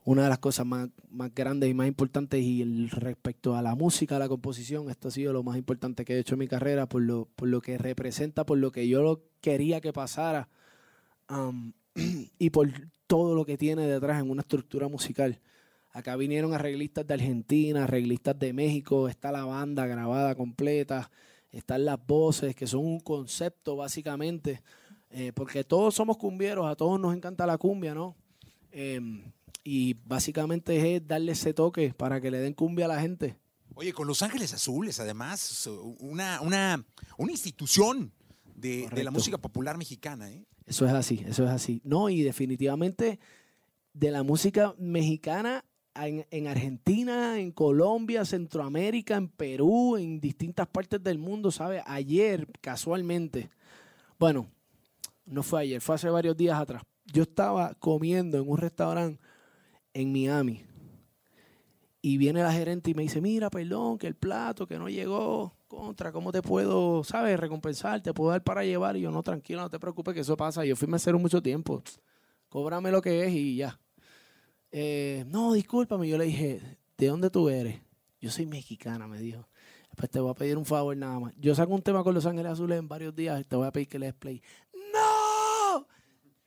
Una 0.05 0.23
de 0.23 0.29
las 0.29 0.39
cosas 0.39 0.65
más, 0.65 0.89
más 1.09 1.33
grandes 1.33 1.69
y 1.69 1.73
más 1.73 1.87
importantes 1.87 2.41
y 2.41 2.87
respecto 2.87 3.55
a 3.55 3.61
la 3.61 3.75
música, 3.75 4.17
a 4.17 4.19
la 4.19 4.27
composición, 4.27 4.89
esto 4.89 5.07
ha 5.07 5.11
sido 5.11 5.31
lo 5.31 5.43
más 5.43 5.57
importante 5.57 6.03
que 6.03 6.15
he 6.15 6.19
hecho 6.19 6.35
en 6.35 6.39
mi 6.39 6.47
carrera 6.47 6.87
por 6.87 7.01
lo, 7.01 7.29
por 7.35 7.47
lo 7.47 7.61
que 7.61 7.77
representa, 7.77 8.45
por 8.45 8.57
lo 8.57 8.71
que 8.71 8.87
yo 8.87 9.23
quería 9.39 9.79
que 9.79 9.93
pasara 9.93 10.49
um, 11.29 11.71
y 12.39 12.49
por 12.49 12.69
todo 13.07 13.35
lo 13.35 13.45
que 13.45 13.57
tiene 13.57 13.87
detrás 13.87 14.21
en 14.21 14.29
una 14.29 14.41
estructura 14.41 14.87
musical. 14.87 15.39
Acá 15.93 16.15
vinieron 16.15 16.55
arreglistas 16.55 17.05
de 17.05 17.13
Argentina, 17.13 17.83
arreglistas 17.83 18.37
de 18.39 18.51
México, 18.51 19.07
está 19.07 19.31
la 19.31 19.45
banda 19.45 19.85
grabada 19.85 20.33
completa, 20.33 21.11
están 21.51 21.85
las 21.85 22.03
voces, 22.03 22.55
que 22.55 22.65
son 22.65 22.83
un 22.83 22.99
concepto 22.99 23.75
básicamente, 23.75 24.63
eh, 25.11 25.31
porque 25.35 25.63
todos 25.63 25.93
somos 25.93 26.17
cumbieros, 26.17 26.65
a 26.65 26.75
todos 26.75 26.99
nos 26.99 27.15
encanta 27.15 27.45
la 27.45 27.59
cumbia, 27.59 27.93
¿no? 27.93 28.15
Em, 28.71 29.21
y 29.63 29.93
básicamente 30.05 30.95
es 30.95 31.07
darle 31.07 31.33
ese 31.33 31.53
toque 31.53 31.93
para 31.93 32.19
que 32.19 32.31
le 32.31 32.39
den 32.39 32.55
cumbia 32.55 32.85
a 32.85 32.87
la 32.89 32.99
gente. 32.99 33.37
Oye, 33.75 33.93
con 33.93 34.07
Los 34.07 34.23
Ángeles 34.23 34.51
Azules, 34.51 34.99
además, 34.99 35.69
una, 35.99 36.41
una, 36.41 36.83
una 37.19 37.31
institución 37.31 38.11
de, 38.55 38.89
de 38.89 39.03
la 39.03 39.11
música 39.11 39.37
popular 39.37 39.77
mexicana, 39.77 40.31
¿eh? 40.31 40.43
Eso 40.65 40.87
es 40.87 40.93
así, 40.93 41.23
eso 41.27 41.43
es 41.43 41.51
así. 41.51 41.81
No, 41.83 42.09
y 42.09 42.23
definitivamente 42.23 43.19
de 43.93 44.09
la 44.09 44.23
música 44.23 44.73
mexicana 44.79 45.63
en, 45.95 46.25
en 46.29 46.47
Argentina, 46.47 47.39
en 47.39 47.51
Colombia, 47.51 48.25
Centroamérica, 48.25 49.15
en 49.15 49.27
Perú, 49.29 49.97
en 49.97 50.19
distintas 50.19 50.67
partes 50.67 51.03
del 51.03 51.17
mundo, 51.17 51.51
¿sabes? 51.51 51.83
Ayer, 51.85 52.47
casualmente, 52.61 53.49
bueno, 54.19 54.47
no 55.25 55.43
fue 55.43 55.61
ayer, 55.61 55.81
fue 55.81 55.95
hace 55.95 56.09
varios 56.09 56.35
días 56.35 56.59
atrás. 56.59 56.83
Yo 57.05 57.23
estaba 57.23 57.73
comiendo 57.75 58.37
en 58.37 58.49
un 58.49 58.57
restaurante 58.57 59.21
en 59.93 60.11
Miami 60.11 60.63
y 62.01 62.17
viene 62.17 62.41
la 62.41 62.51
gerente 62.51 62.91
y 62.91 62.93
me 62.93 63.03
dice, 63.03 63.21
mira, 63.21 63.49
perdón, 63.49 63.97
que 63.97 64.07
el 64.07 64.15
plato 64.15 64.67
que 64.67 64.77
no 64.77 64.89
llegó, 64.89 65.55
contra, 65.67 66.11
¿cómo 66.11 66.31
te 66.31 66.41
puedo, 66.41 67.03
sabes, 67.03 67.39
recompensar? 67.39 68.01
¿Te 68.01 68.13
puedo 68.13 68.31
dar 68.31 68.43
para 68.43 68.63
llevar? 68.63 68.95
Y 68.95 69.01
yo, 69.01 69.11
no, 69.11 69.23
tranquilo, 69.23 69.61
no 69.61 69.69
te 69.69 69.79
preocupes 69.79 70.13
que 70.13 70.19
eso 70.19 70.37
pasa. 70.37 70.65
Yo 70.65 70.75
fui 70.75 70.87
mesero 70.87 71.17
mucho 71.17 71.41
tiempo. 71.41 71.81
Cóbrame 72.49 72.91
lo 72.91 73.01
que 73.01 73.25
es 73.25 73.33
y 73.33 73.55
ya. 73.55 73.79
Eh, 74.75 75.23
no, 75.27 75.53
discúlpame. 75.53 76.07
Yo 76.07 76.17
le 76.17 76.25
dije, 76.25 76.59
¿de 76.97 77.07
dónde 77.07 77.29
tú 77.29 77.47
eres? 77.47 77.79
Yo 78.19 78.31
soy 78.31 78.47
mexicana, 78.47 79.07
me 79.07 79.19
dijo. 79.19 79.47
Pues 79.95 80.09
te 80.09 80.19
voy 80.19 80.31
a 80.31 80.33
pedir 80.33 80.57
un 80.57 80.65
favor 80.65 80.97
nada 80.97 81.19
más. 81.19 81.33
Yo 81.37 81.53
saco 81.53 81.73
un 81.75 81.83
tema 81.83 82.03
con 82.03 82.15
Los 82.15 82.25
Ángeles 82.25 82.53
Azules 82.53 82.79
en 82.79 82.87
varios 82.87 83.15
días 83.15 83.39
y 83.39 83.43
te 83.43 83.55
voy 83.55 83.67
a 83.67 83.71
pedir 83.71 83.87
que 83.87 83.99
le 83.99 84.07
des 84.07 84.15
play. 84.15 84.41
¡No! 84.91 85.87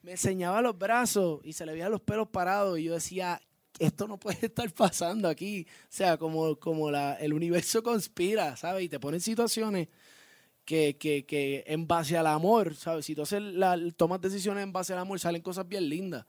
Me 0.02 0.12
enseñaba 0.12 0.60
los 0.60 0.76
brazos 0.76 1.40
y 1.44 1.52
se 1.52 1.64
le 1.64 1.72
veían 1.72 1.92
los 1.92 2.00
pelos 2.00 2.28
parados 2.28 2.76
y 2.80 2.84
yo 2.84 2.94
decía, 2.94 3.40
esto 3.78 4.08
no 4.08 4.18
puede 4.18 4.38
estar 4.46 4.68
pasando 4.72 5.28
aquí. 5.28 5.64
O 5.84 5.86
sea, 5.88 6.18
como, 6.18 6.56
como 6.56 6.90
la, 6.90 7.14
el 7.14 7.32
universo 7.32 7.80
conspira, 7.84 8.56
¿sabes? 8.56 8.84
Y 8.84 8.88
te 8.88 8.98
pone 8.98 9.18
en 9.18 9.20
situaciones 9.20 9.86
que, 10.64 10.96
que, 10.98 11.24
que 11.24 11.62
en 11.68 11.86
base 11.86 12.18
al 12.18 12.26
amor, 12.26 12.74
¿sabes? 12.74 13.06
Si 13.06 13.14
tú 13.14 13.22
haces 13.22 13.40
la, 13.40 13.78
tomas 13.96 14.20
decisiones 14.20 14.64
en 14.64 14.72
base 14.72 14.92
al 14.94 14.98
amor, 14.98 15.20
salen 15.20 15.42
cosas 15.42 15.68
bien 15.68 15.88
lindas. 15.88 16.26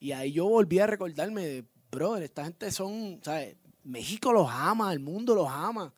Y 0.00 0.12
ahí 0.12 0.32
yo 0.32 0.46
volví 0.46 0.78
a 0.80 0.86
recordarme, 0.86 1.64
brother, 1.92 2.22
esta 2.24 2.44
gente 2.44 2.70
son, 2.72 3.20
¿sabes? 3.22 3.56
México 3.84 4.32
los 4.32 4.48
ama, 4.50 4.92
el 4.92 5.00
mundo 5.00 5.34
los 5.34 5.48
ama. 5.48 5.94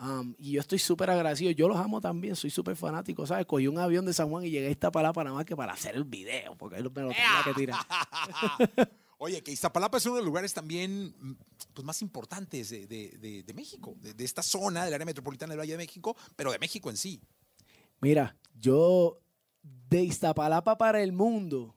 Um, 0.00 0.34
y 0.38 0.52
yo 0.52 0.60
estoy 0.60 0.78
súper 0.80 1.08
agradecido. 1.10 1.50
Yo 1.52 1.68
los 1.68 1.76
amo 1.78 2.00
también, 2.00 2.34
soy 2.36 2.50
súper 2.50 2.74
fanático, 2.74 3.26
¿sabes? 3.26 3.46
Cogí 3.46 3.68
un 3.68 3.78
avión 3.78 4.04
de 4.04 4.12
San 4.12 4.28
Juan 4.28 4.44
y 4.44 4.50
llegué 4.50 4.76
a 4.80 4.90
palabra 4.90 5.24
nada 5.24 5.36
más 5.36 5.44
que 5.44 5.54
para 5.54 5.72
hacer 5.74 5.94
el 5.94 6.04
video, 6.04 6.56
porque 6.56 6.76
él 6.78 6.90
me 6.90 7.02
lo 7.02 7.08
tenía 7.10 7.42
que 7.44 7.54
tirar. 7.54 7.78
Oye, 9.18 9.42
que 9.42 9.52
Iztapalapa 9.52 9.98
es 9.98 10.06
uno 10.06 10.16
de 10.16 10.20
los 10.22 10.26
lugares 10.26 10.52
también 10.52 11.14
mm, 11.18 11.32
pues, 11.72 11.84
más 11.84 12.02
importantes 12.02 12.68
de, 12.70 12.86
de- 12.86 13.16
de- 13.18 13.42
de 13.44 13.54
México, 13.54 13.94
de, 14.00 14.12
de 14.12 14.24
esta 14.24 14.42
zona 14.42 14.84
del 14.84 14.92
área 14.94 15.06
metropolitana 15.06 15.52
del 15.52 15.60
Valle 15.60 15.72
de 15.72 15.78
México, 15.78 16.16
pero 16.36 16.50
de 16.52 16.58
México 16.58 16.90
en 16.90 16.96
sí. 16.96 17.20
Mira, 18.00 18.36
yo 18.58 19.20
de 19.62 20.02
Iztapalapa 20.02 20.76
para 20.76 21.00
el 21.02 21.12
mundo, 21.12 21.76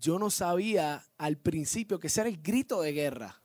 yo 0.00 0.18
no 0.18 0.30
sabía 0.30 1.04
al 1.16 1.36
principio 1.36 1.98
que 1.98 2.06
ese 2.08 2.20
era 2.20 2.30
el 2.30 2.40
grito 2.40 2.82
de 2.82 2.92
guerra. 2.92 3.40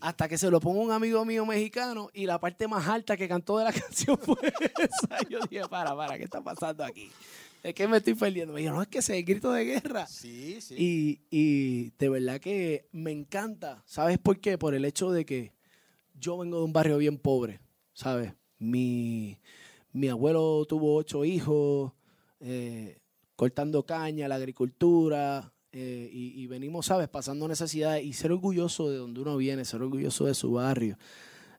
Hasta 0.00 0.28
que 0.28 0.36
se 0.36 0.50
lo 0.50 0.60
pongo 0.60 0.82
un 0.82 0.92
amigo 0.92 1.24
mío 1.24 1.46
mexicano 1.46 2.10
y 2.12 2.26
la 2.26 2.38
parte 2.38 2.68
más 2.68 2.86
alta 2.88 3.16
que 3.16 3.26
cantó 3.26 3.56
de 3.58 3.64
la 3.64 3.72
canción 3.72 4.18
fue 4.18 4.36
esa. 4.78 5.28
Yo 5.28 5.38
dije, 5.48 5.66
para, 5.68 5.96
para, 5.96 6.18
¿qué 6.18 6.24
está 6.24 6.42
pasando 6.42 6.84
aquí? 6.84 7.10
Es 7.62 7.74
que 7.74 7.88
me 7.88 7.96
estoy 7.96 8.14
perdiendo. 8.14 8.52
Me 8.52 8.60
dijo, 8.60 8.74
no, 8.74 8.82
es 8.82 8.88
que 8.88 8.98
ese 8.98 9.14
es 9.14 9.18
el 9.20 9.24
grito 9.24 9.50
de 9.50 9.64
guerra. 9.64 10.06
Sí, 10.06 10.60
sí. 10.60 10.74
Y, 10.76 11.20
y 11.30 11.90
de 11.98 12.08
verdad 12.10 12.38
que 12.38 12.86
me 12.92 13.12
encanta. 13.12 13.82
¿Sabes 13.86 14.18
por 14.18 14.38
qué? 14.40 14.58
Por 14.58 14.74
el 14.74 14.84
hecho 14.84 15.10
de 15.10 15.24
que 15.24 15.54
yo 16.12 16.36
vengo 16.36 16.58
de 16.58 16.64
un 16.64 16.72
barrio 16.74 16.98
bien 16.98 17.16
pobre, 17.16 17.60
¿sabes? 17.94 18.34
Mi, 18.58 19.38
mi 19.92 20.08
abuelo 20.08 20.66
tuvo 20.68 20.96
ocho 20.96 21.24
hijos, 21.24 21.92
eh, 22.40 22.98
cortando 23.36 23.84
caña, 23.84 24.28
la 24.28 24.36
agricultura, 24.36 25.52
eh, 25.72 26.08
y, 26.12 26.40
y 26.40 26.46
venimos, 26.46 26.86
¿sabes? 26.86 27.08
Pasando 27.08 27.48
necesidades 27.48 28.04
y 28.04 28.12
ser 28.12 28.30
orgulloso 28.32 28.90
de 28.90 28.96
donde 28.98 29.20
uno 29.20 29.36
viene, 29.36 29.64
ser 29.64 29.82
orgulloso 29.82 30.26
de 30.26 30.34
su 30.34 30.52
barrio. 30.52 30.96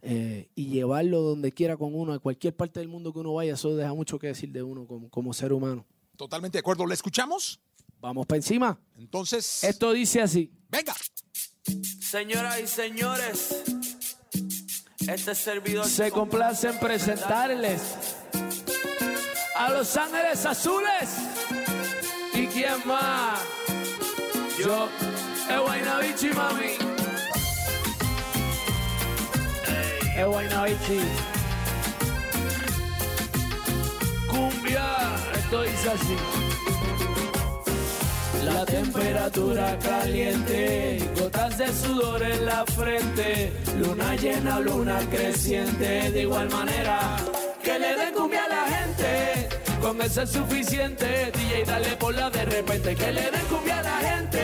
eh, 0.08 0.50
y 0.56 0.68
llevarlo 0.68 1.22
donde 1.22 1.52
quiera 1.52 1.76
con 1.78 1.96
uno, 1.96 2.14
a 2.14 2.20
cualquier 2.20 2.56
parte 2.56 2.80
del 2.80 2.88
mundo 2.88 3.12
que 3.12 3.20
uno 3.20 3.34
vaya, 3.34 3.56
eso 3.56 3.76
deja 3.76 3.94
mucho 3.94 4.20
que 4.20 4.28
decir 4.28 4.52
de 4.52 4.62
uno 4.62 4.86
como, 4.86 5.10
como 5.10 5.34
ser 5.34 5.52
humano. 5.52 5.84
Totalmente 6.16 6.58
de 6.58 6.60
acuerdo. 6.60 6.86
¿La 6.86 6.94
escuchamos? 6.94 7.60
Vamos 8.00 8.26
para 8.28 8.38
encima. 8.38 8.80
Entonces, 9.00 9.64
Esto 9.64 9.92
dice 9.94 10.22
así. 10.22 10.52
venga. 10.70 10.94
Señoras 12.00 12.60
y 12.62 12.68
señores, 12.68 13.64
este 15.08 15.34
servidor 15.34 15.86
Se 15.88 16.12
complace 16.12 16.68
en 16.70 16.78
presentarles 16.80 17.82
a 19.56 19.72
Los 19.72 19.98
Ángeles 19.98 20.46
Azules. 20.46 21.10
¿Y 22.36 22.48
quién 22.48 22.86
más? 22.86 23.40
Yo, 24.60 24.90
el 25.50 25.60
Guaynabichi, 25.62 26.30
mami. 26.30 26.72
el 30.18 30.26
Guaynabichi. 30.28 31.00
esto 35.46 35.62
dice 35.62 35.90
así. 35.90 36.16
La 38.44 38.66
temperatura 38.66 39.78
caliente, 39.80 41.00
gotas 41.20 41.58
de 41.58 41.68
sudor 41.74 42.22
en 42.24 42.46
la 42.46 42.66
frente, 42.66 43.54
luna 43.80 44.16
llena, 44.16 44.60
luna 44.60 45.00
creciente, 45.10 46.12
de 46.12 46.22
igual 46.22 46.50
manera 46.50 47.18
que 47.64 47.80
le 47.80 47.96
den 47.96 48.14
cumbia 48.14 48.44
a 48.46 48.50
la 48.50 48.64
gente. 48.66 49.25
Con 49.86 50.02
eso 50.02 50.24
es 50.24 50.32
suficiente, 50.32 51.32
DJ 51.32 51.64
dale 51.64 51.96
por 51.98 52.16
la 52.16 52.32
de 52.32 52.44
repente 52.44 52.96
que 52.96 53.12
le 53.12 53.22
den 53.22 53.46
cumbia 53.48 53.78
a 53.78 53.84
la 53.84 53.98
gente. 53.98 54.40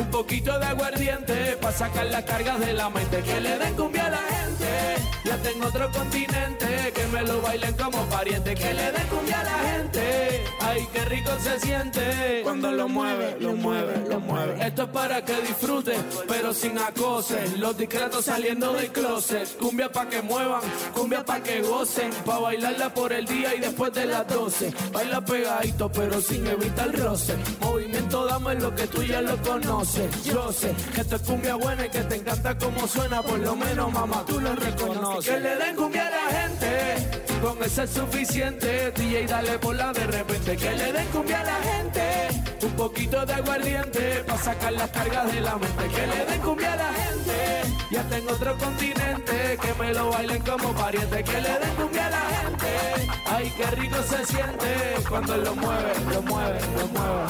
Un 0.00 0.06
poquito 0.06 0.58
de 0.58 0.64
aguardiente 0.64 1.58
para 1.60 1.76
sacar 1.76 2.06
las 2.06 2.24
cargas 2.24 2.58
de 2.60 2.72
la 2.72 2.88
mente, 2.88 3.20
que 3.20 3.42
le 3.42 3.58
den 3.58 3.74
cumbia 3.74 4.06
a 4.06 4.08
la 4.08 4.16
gente. 4.16 5.02
Ya 5.22 5.36
tengo 5.36 5.66
otro 5.66 5.90
continente, 5.90 6.94
que 6.94 7.06
me 7.08 7.22
lo 7.24 7.42
bailen 7.42 7.74
como 7.74 8.06
pariente, 8.06 8.54
que 8.54 8.72
le 8.72 8.90
den 8.90 9.06
cumbia 9.08 9.40
a 9.40 9.44
la 9.44 9.58
gente. 9.70 10.44
Ay, 10.62 10.88
qué 10.94 11.04
rico 11.04 11.30
se 11.42 11.60
siente 11.60 12.40
cuando 12.42 12.72
lo 12.72 12.88
mueve, 12.88 13.36
lo 13.38 13.52
mueve, 13.52 14.02
lo 14.08 14.18
mueve. 14.18 14.59
Esto 14.70 14.84
es 14.84 14.88
para 14.90 15.24
que 15.24 15.34
disfruten, 15.40 16.00
pero 16.28 16.54
sin 16.54 16.78
acoses. 16.78 17.58
Los 17.58 17.76
discretos 17.76 18.26
saliendo 18.26 18.72
del 18.72 18.92
closet. 18.92 19.58
Cumbia 19.58 19.90
pa' 19.90 20.08
que 20.08 20.22
muevan, 20.22 20.60
cumbia 20.94 21.24
pa' 21.24 21.40
que 21.40 21.60
gocen. 21.60 22.12
Pa' 22.24 22.38
bailarla 22.38 22.94
por 22.94 23.12
el 23.12 23.26
día 23.26 23.52
y 23.56 23.58
después 23.58 23.92
de 23.92 24.06
las 24.06 24.28
12. 24.28 24.72
Baila 24.92 25.24
pegadito, 25.24 25.90
pero 25.90 26.20
sin 26.20 26.46
evitar 26.46 26.96
roce. 26.96 27.34
Movimiento, 27.60 28.24
dame 28.26 28.54
lo 28.54 28.72
que 28.72 28.86
tú 28.86 29.02
ya 29.02 29.20
lo 29.20 29.36
conoces. 29.42 30.22
Yo 30.22 30.52
sé 30.52 30.72
que 30.94 31.00
esto 31.00 31.16
es 31.16 31.22
cumbia 31.22 31.56
buena 31.56 31.86
y 31.86 31.90
que 31.90 32.02
te 32.02 32.14
encanta 32.14 32.56
como 32.56 32.86
suena. 32.86 33.22
Por 33.22 33.40
lo 33.40 33.56
menos, 33.56 33.92
mamá, 33.92 34.24
tú 34.24 34.38
lo 34.38 34.54
reconoces. 34.54 35.34
Que 35.34 35.40
le 35.40 35.56
den 35.56 35.74
cumbia 35.74 36.06
a 36.06 36.10
la 36.10 36.40
gente. 36.40 37.29
Con 37.42 37.62
eso 37.62 37.82
es 37.82 37.90
suficiente. 37.90 38.92
DJ, 38.92 39.26
dale 39.26 39.58
por 39.58 39.74
la 39.74 39.92
de 39.92 40.06
repente. 40.06 40.56
Que 40.56 40.70
le 40.72 40.92
den 40.92 41.06
cumbia 41.06 41.40
a 41.40 41.44
la 41.44 41.56
gente. 41.56 42.28
Un 42.62 42.72
poquito 42.72 43.24
de 43.24 43.32
aguardiente. 43.32 44.24
Pa' 44.26 44.36
sacar 44.36 44.72
las 44.74 44.90
cargas 44.90 45.32
de 45.32 45.40
la 45.40 45.56
mente. 45.56 45.88
Que 45.88 46.06
le 46.06 46.26
den 46.26 46.40
cumbia 46.42 46.72
a 46.74 46.76
la 46.76 46.92
gente. 46.92 47.62
Ya 47.90 48.02
tengo 48.04 48.32
otro 48.32 48.58
continente. 48.58 49.58
Que 49.62 49.74
me 49.82 49.94
lo 49.94 50.10
bailen 50.10 50.42
como 50.42 50.74
pariente. 50.74 51.24
Que 51.24 51.40
le 51.40 51.58
den 51.58 51.74
cumbia 51.76 52.06
a 52.06 52.10
la 52.10 52.20
gente. 52.20 53.10
Ay, 53.26 53.52
qué 53.56 53.66
rico 53.76 53.96
se 54.02 54.26
siente. 54.26 55.08
Cuando 55.08 55.36
lo 55.38 55.54
mueve, 55.54 55.92
lo 56.12 56.22
mueve, 56.22 56.60
lo 56.78 56.86
mueve. 56.88 57.26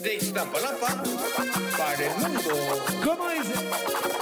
De 0.00 0.14
Iztapalapa 0.14 1.02
para 1.76 2.06
el 2.06 2.16
mundo. 2.18 2.50
¿Cómo 3.04 3.28
dice? 3.28 4.21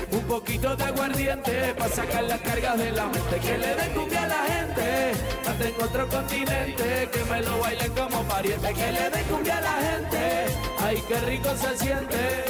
Un 0.11 0.23
poquito 0.27 0.75
de 0.75 0.83
aguardiente 0.83 1.73
para 1.77 1.89
sacar 1.89 2.23
las 2.23 2.41
cargas 2.41 2.77
de 2.77 2.91
la 2.91 3.05
mente 3.05 3.39
que 3.39 3.57
le 3.57 3.75
den 3.75 3.93
cumbia 3.93 4.23
a 4.23 4.27
la 4.27 4.43
gente. 4.43 5.13
Ya 5.45 5.53
tengo 5.53 5.83
otro 5.83 6.07
continente 6.09 7.09
que 7.11 7.23
me 7.31 7.41
lo 7.41 7.59
bailen 7.59 7.91
como 7.93 8.23
pariente 8.23 8.73
que 8.73 8.91
le 8.91 9.09
den 9.09 9.25
cumbia 9.25 9.57
a 9.57 9.61
la 9.61 9.75
gente. 9.87 10.45
Ay, 10.83 11.03
qué 11.07 11.19
rico 11.21 11.49
se 11.55 11.77
siente 11.77 12.41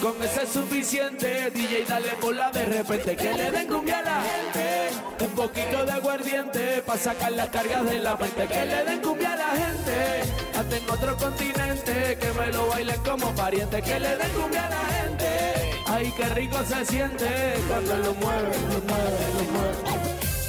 Con 0.00 0.22
eso 0.22 0.42
es 0.42 0.50
suficiente, 0.50 1.50
DJ 1.50 1.84
dale 1.88 2.10
por 2.20 2.34
la 2.34 2.50
de 2.50 2.66
repente 2.66 3.16
que 3.16 3.32
le 3.32 3.50
den 3.50 3.66
cumbia 3.66 3.98
a 4.00 4.02
la 4.02 4.22
gente. 4.22 5.24
Un 5.24 5.30
poquito 5.30 5.86
de 5.86 5.92
aguardiente 5.92 6.82
para 6.84 6.98
sacar 6.98 7.32
las 7.32 7.48
cargas 7.48 7.84
de 7.84 8.00
la 8.00 8.16
mente 8.16 8.46
que 8.46 8.66
le 8.66 8.84
den 8.84 9.00
cumbia 9.00 9.32
a 9.32 9.36
la 9.36 9.50
gente. 9.50 10.32
Ya 10.52 10.64
tengo 10.64 10.92
otro 10.92 11.16
continente 11.16 12.18
que 12.20 12.32
me 12.38 12.46
lo 12.52 12.66
bailen 12.66 13.00
como 13.00 13.34
pariente 13.34 13.80
que 13.80 13.98
le 13.98 14.16
den 14.16 14.30
cumbia 14.30 14.66
a 14.66 14.70
la 14.70 14.84
gente. 14.84 15.26
Ay, 15.86 16.12
qué 16.16 16.24
rico 16.30 16.58
se 16.68 16.84
siente 16.84 17.54
cuando 17.66 17.96
lo 17.96 18.14
mueve, 18.14 18.56
lo 18.68 18.80
mueve. 18.92 19.76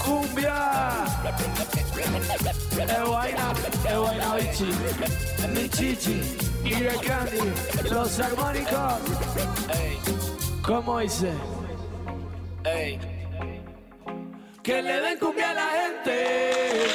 Cumbia, 0.04 1.06
es 2.80 3.10
vaina, 3.10 3.54
es 3.90 3.98
vaina 3.98 4.36
bichi, 4.36 4.70
mi 5.54 5.70
chichi 5.70 6.48
y 6.70 6.74
el 6.86 7.02
candy, 7.02 7.54
los 7.90 8.20
armónicos. 8.20 8.94
¿Cómo 10.62 11.00
dice? 11.00 11.32
Que 14.64 14.82
le 14.82 15.02
den 15.02 15.18
cumbia 15.20 15.52
a 15.52 15.54
la 15.54 15.68
gente. 15.70 16.88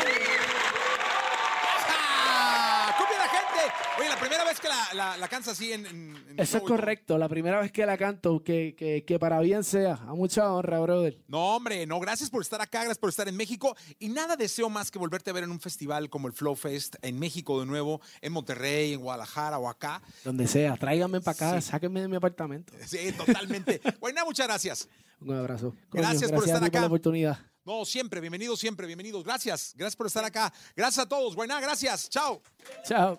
¡Ah! 1.89 2.95
¡Cumbia 2.99 3.17
a 3.17 3.21
la 3.25 3.29
gente! 3.31 3.75
Oye, 3.99 4.09
la 4.11 4.17
primera 4.17 4.45
vez 4.45 4.61
que 4.61 4.69
la, 4.89 4.95
la, 4.95 5.17
la 5.17 5.29
cantas 5.29 5.53
así 5.55 5.73
en. 5.73 5.87
en- 5.87 6.17
en 6.29 6.41
Eso 6.41 6.59
es 6.59 6.63
correcto. 6.63 7.19
La 7.19 7.29
primera 7.29 7.61
vez 7.61 7.71
que 7.73 7.85
la 7.87 7.97
canto, 7.99 8.43
que, 8.43 8.75
que, 8.77 9.05
que 9.05 9.19
para 9.19 9.41
bien 9.41 9.65
sea. 9.65 9.95
A 9.95 10.15
mucha 10.15 10.53
honra, 10.53 10.81
brother. 10.81 11.19
No, 11.29 11.57
hombre, 11.57 11.87
no, 11.87 12.01
gracias 12.01 12.31
por 12.31 12.43
estar 12.43 12.61
acá, 12.61 12.79
gracias 12.81 12.99
por 12.99 13.11
estar 13.11 13.29
en 13.29 13.37
México. 13.37 13.77
Y 13.99 14.09
nada 14.09 14.37
deseo 14.37 14.69
más 14.71 14.91
que 14.91 14.99
volverte 14.99 15.31
a 15.31 15.33
ver 15.33 15.45
en 15.45 15.51
un 15.51 15.61
festival 15.61 16.09
como 16.11 16.27
el 16.29 16.33
Flow 16.33 16.55
Fest 16.57 16.97
en 17.03 17.19
México 17.19 17.61
de 17.61 17.67
nuevo, 17.67 18.01
en 18.21 18.33
Monterrey, 18.33 18.93
en 18.95 19.01
Guadalajara 19.01 19.59
o 19.59 19.69
acá. 19.69 20.03
Donde 20.25 20.47
sea. 20.47 20.77
Tráiganme 20.77 21.21
para 21.21 21.33
acá. 21.51 21.61
Sáquenme 21.61 22.01
de 22.03 22.09
mi 22.09 22.17
apartamento. 22.17 22.73
Sí, 22.87 23.13
totalmente. 23.13 23.81
Buena, 24.01 24.25
muchas 24.25 24.47
gracias. 24.47 24.89
Un 25.21 25.35
abrazo. 25.37 25.75
Gracias 25.91 26.33
por 26.33 26.45
estar 26.45 26.63
a 26.63 26.67
acá. 26.67 26.73
por 26.73 26.81
la 26.81 26.87
oportunidad. 26.87 27.39
No, 27.65 27.85
siempre, 27.85 28.21
bienvenidos, 28.21 28.59
siempre, 28.59 28.89
bienvenidos. 28.89 29.23
Gracias, 29.23 29.73
gracias 29.77 29.95
por 29.95 30.09
estar 30.09 30.25
acá. 30.25 30.53
Gracias 30.75 31.05
a 31.07 31.09
todos. 31.09 31.37
Buena, 31.37 31.61
gracias. 31.61 32.09
Chao. 32.11 32.43
Chao. 32.85 33.19